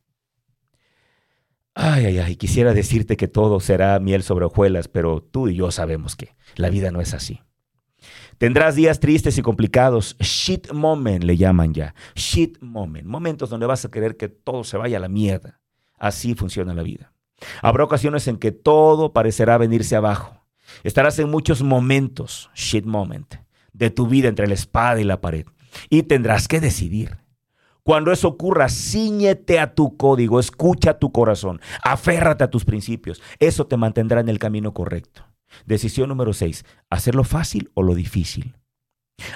Ay, 1.74 2.04
ay, 2.04 2.18
ay, 2.20 2.36
quisiera 2.36 2.72
decirte 2.72 3.16
que 3.16 3.26
todo 3.26 3.58
será 3.58 3.98
miel 3.98 4.22
sobre 4.22 4.44
hojuelas, 4.44 4.86
pero 4.86 5.20
tú 5.20 5.48
y 5.48 5.56
yo 5.56 5.72
sabemos 5.72 6.14
que 6.14 6.36
la 6.54 6.70
vida 6.70 6.92
no 6.92 7.00
es 7.00 7.12
así. 7.12 7.42
Tendrás 8.38 8.76
días 8.76 9.00
tristes 9.00 9.36
y 9.36 9.42
complicados, 9.42 10.16
shit 10.20 10.70
moment 10.70 11.24
le 11.24 11.36
llaman 11.36 11.74
ya, 11.74 11.96
shit 12.14 12.56
moment, 12.60 13.04
momentos 13.04 13.50
donde 13.50 13.66
vas 13.66 13.84
a 13.84 13.90
querer 13.90 14.16
que 14.16 14.28
todo 14.28 14.62
se 14.62 14.76
vaya 14.76 14.98
a 14.98 15.00
la 15.00 15.08
mierda. 15.08 15.60
Así 15.98 16.36
funciona 16.36 16.72
la 16.72 16.84
vida. 16.84 17.12
Habrá 17.62 17.82
ocasiones 17.82 18.28
en 18.28 18.36
que 18.36 18.52
todo 18.52 19.12
parecerá 19.12 19.58
venirse 19.58 19.96
abajo. 19.96 20.46
Estarás 20.84 21.18
en 21.18 21.30
muchos 21.30 21.64
momentos, 21.64 22.52
shit 22.54 22.84
moment, 22.84 23.34
de 23.72 23.90
tu 23.90 24.06
vida 24.06 24.28
entre 24.28 24.46
la 24.46 24.54
espada 24.54 25.00
y 25.00 25.04
la 25.04 25.20
pared. 25.20 25.46
Y 25.90 26.04
tendrás 26.04 26.46
que 26.46 26.60
decidir. 26.60 27.23
Cuando 27.84 28.12
eso 28.12 28.28
ocurra, 28.28 28.70
ciñete 28.70 29.60
a 29.60 29.74
tu 29.74 29.96
código, 29.98 30.40
escucha 30.40 30.98
tu 30.98 31.12
corazón, 31.12 31.60
aférrate 31.82 32.42
a 32.42 32.50
tus 32.50 32.64
principios. 32.64 33.22
Eso 33.38 33.66
te 33.66 33.76
mantendrá 33.76 34.20
en 34.20 34.30
el 34.30 34.38
camino 34.38 34.72
correcto. 34.72 35.26
Decisión 35.66 36.08
número 36.08 36.32
6, 36.32 36.64
hacerlo 36.88 37.24
fácil 37.24 37.70
o 37.74 37.82
lo 37.82 37.94
difícil. 37.94 38.56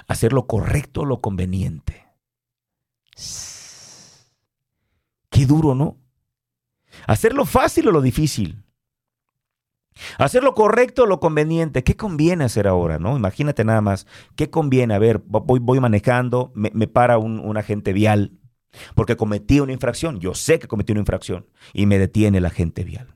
Hacer 0.08 0.32
lo 0.32 0.46
correcto 0.46 1.02
o 1.02 1.04
lo 1.04 1.20
conveniente. 1.20 2.06
Qué 5.30 5.46
duro, 5.46 5.74
¿no? 5.74 5.98
Hacerlo 7.06 7.44
fácil 7.44 7.88
o 7.88 7.92
lo 7.92 8.00
difícil. 8.00 8.64
Hacer 10.16 10.42
lo 10.42 10.54
correcto 10.54 11.02
o 11.02 11.06
lo 11.06 11.20
conveniente. 11.20 11.82
¿Qué 11.82 11.96
conviene 11.96 12.44
hacer 12.44 12.68
ahora? 12.68 12.98
¿no? 12.98 13.16
Imagínate 13.16 13.64
nada 13.64 13.80
más. 13.80 14.06
¿Qué 14.36 14.50
conviene? 14.50 14.94
A 14.94 14.98
ver, 14.98 15.22
voy, 15.26 15.58
voy 15.58 15.80
manejando, 15.80 16.52
me, 16.54 16.70
para 16.86 17.18
un, 17.18 17.40
un, 17.40 17.56
agente 17.56 17.92
vial 17.92 18.37
porque 18.94 19.16
cometí 19.16 19.60
una 19.60 19.72
infracción. 19.72 20.20
Yo 20.20 20.34
sé 20.34 20.58
que 20.58 20.68
cometí 20.68 20.92
una 20.92 21.00
infracción 21.00 21.46
y 21.72 21.86
me 21.86 21.98
detiene 21.98 22.38
el 22.38 22.46
agente 22.46 22.84
vial. 22.84 23.14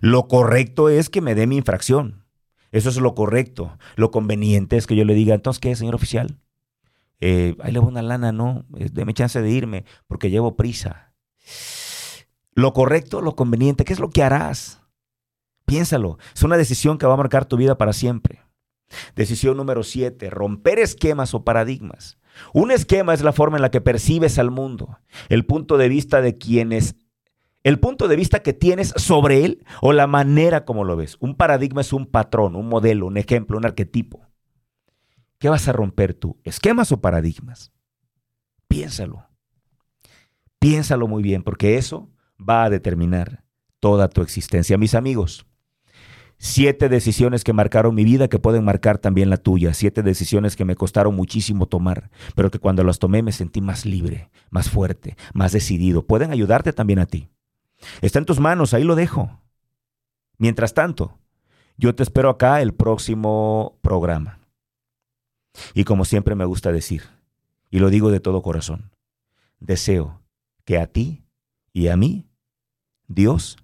Lo 0.00 0.28
correcto 0.28 0.88
es 0.88 1.10
que 1.10 1.20
me 1.20 1.34
dé 1.34 1.46
mi 1.46 1.56
infracción. 1.56 2.24
Eso 2.70 2.88
es 2.88 2.96
lo 2.96 3.14
correcto. 3.14 3.78
Lo 3.96 4.10
conveniente 4.10 4.76
es 4.76 4.86
que 4.86 4.96
yo 4.96 5.04
le 5.04 5.14
diga, 5.14 5.34
entonces, 5.34 5.60
¿qué, 5.60 5.76
señor 5.76 5.94
oficial? 5.94 6.38
Eh, 7.20 7.54
ahí 7.60 7.72
le 7.72 7.78
voy 7.78 7.88
una 7.88 8.02
lana, 8.02 8.32
no, 8.32 8.64
eh, 8.76 8.88
deme 8.90 9.14
chance 9.14 9.40
de 9.40 9.50
irme 9.50 9.84
porque 10.08 10.30
llevo 10.30 10.56
prisa. 10.56 11.14
Lo 12.54 12.72
correcto, 12.72 13.20
lo 13.20 13.36
conveniente, 13.36 13.84
¿qué 13.84 13.92
es 13.92 14.00
lo 14.00 14.10
que 14.10 14.22
harás? 14.22 14.82
Piénsalo, 15.64 16.18
es 16.34 16.42
una 16.42 16.56
decisión 16.56 16.98
que 16.98 17.06
va 17.06 17.14
a 17.14 17.18
marcar 17.18 17.44
tu 17.44 17.56
vida 17.56 17.78
para 17.78 17.92
siempre. 17.92 18.42
Decisión 19.14 19.56
número 19.56 19.84
siete, 19.84 20.30
romper 20.30 20.78
esquemas 20.78 21.32
o 21.34 21.44
paradigmas. 21.44 22.18
Un 22.52 22.70
esquema 22.70 23.14
es 23.14 23.22
la 23.22 23.32
forma 23.32 23.56
en 23.56 23.62
la 23.62 23.70
que 23.70 23.80
percibes 23.80 24.38
al 24.38 24.50
mundo, 24.50 24.98
el 25.28 25.44
punto 25.46 25.76
de 25.76 25.88
vista 25.88 26.20
de 26.20 26.38
quienes 26.38 26.96
el 27.64 27.78
punto 27.78 28.08
de 28.08 28.16
vista 28.16 28.42
que 28.42 28.52
tienes 28.52 28.92
sobre 28.96 29.44
él 29.44 29.64
o 29.80 29.92
la 29.92 30.08
manera 30.08 30.64
como 30.64 30.84
lo 30.84 30.96
ves. 30.96 31.16
Un 31.20 31.36
paradigma 31.36 31.80
es 31.82 31.92
un 31.92 32.06
patrón, 32.06 32.56
un 32.56 32.68
modelo, 32.68 33.06
un 33.06 33.16
ejemplo, 33.16 33.56
un 33.56 33.64
arquetipo. 33.64 34.20
¿Qué 35.38 35.48
vas 35.48 35.68
a 35.68 35.72
romper 35.72 36.14
tú? 36.14 36.40
¿Esquemas 36.44 36.90
o 36.92 37.00
paradigmas? 37.00 37.72
Piénsalo. 38.66 39.28
Piénsalo 40.58 41.06
muy 41.08 41.22
bien, 41.22 41.42
porque 41.42 41.76
eso 41.76 42.10
va 42.38 42.64
a 42.64 42.70
determinar 42.70 43.44
toda 43.80 44.08
tu 44.08 44.22
existencia. 44.22 44.78
Mis 44.78 44.94
amigos, 44.94 45.46
siete 46.44 46.88
decisiones 46.88 47.44
que 47.44 47.52
marcaron 47.52 47.94
mi 47.94 48.02
vida 48.02 48.26
que 48.26 48.40
pueden 48.40 48.64
marcar 48.64 48.98
también 48.98 49.30
la 49.30 49.36
tuya. 49.36 49.74
Siete 49.74 50.02
decisiones 50.02 50.56
que 50.56 50.64
me 50.64 50.74
costaron 50.74 51.14
muchísimo 51.14 51.66
tomar, 51.66 52.10
pero 52.34 52.50
que 52.50 52.58
cuando 52.58 52.82
las 52.82 52.98
tomé 52.98 53.22
me 53.22 53.30
sentí 53.30 53.60
más 53.60 53.86
libre, 53.86 54.28
más 54.50 54.68
fuerte, 54.68 55.16
más 55.34 55.52
decidido. 55.52 56.04
Pueden 56.04 56.32
ayudarte 56.32 56.72
también 56.72 56.98
a 56.98 57.06
ti. 57.06 57.28
Está 58.00 58.18
en 58.18 58.24
tus 58.24 58.40
manos, 58.40 58.74
ahí 58.74 58.82
lo 58.82 58.96
dejo. 58.96 59.40
Mientras 60.36 60.74
tanto, 60.74 61.16
yo 61.76 61.94
te 61.94 62.02
espero 62.02 62.28
acá 62.28 62.60
el 62.60 62.74
próximo 62.74 63.78
programa. 63.80 64.40
Y 65.74 65.84
como 65.84 66.04
siempre 66.04 66.34
me 66.34 66.44
gusta 66.44 66.72
decir, 66.72 67.04
y 67.70 67.78
lo 67.78 67.88
digo 67.88 68.10
de 68.10 68.18
todo 68.18 68.42
corazón, 68.42 68.90
deseo 69.60 70.20
que 70.64 70.78
a 70.78 70.88
ti 70.88 71.22
y 71.72 71.86
a 71.86 71.96
mí 71.96 72.26
Dios 73.06 73.58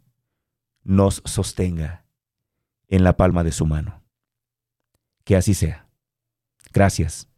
nos 0.85 1.23
sostenga 1.25 2.05
en 2.89 3.05
la 3.05 3.17
palma 3.17 3.45
de 3.45 3.53
su 3.53 3.67
mano. 3.67 4.03
Que 5.25 5.37
así 5.37 5.55
sea. 5.55 5.89
Gracias. 6.73 7.29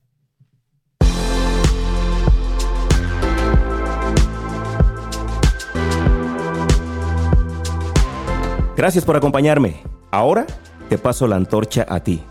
Gracias 8.77 9.05
por 9.05 9.17
acompañarme. 9.17 9.83
Ahora 10.11 10.47
te 10.89 10.97
paso 10.97 11.27
la 11.27 11.37
antorcha 11.37 11.85
a 11.89 12.01
ti. 12.03 12.23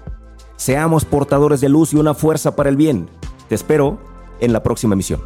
Seamos 0.55 1.05
portadores 1.05 1.61
de 1.61 1.69
luz 1.69 1.93
y 1.93 1.97
una 1.97 2.13
fuerza 2.13 2.55
para 2.55 2.69
el 2.69 2.75
bien. 2.75 3.07
Te 3.47 3.55
espero 3.55 3.99
en 4.39 4.51
la 4.51 4.63
próxima 4.63 4.93
emisión. 4.93 5.21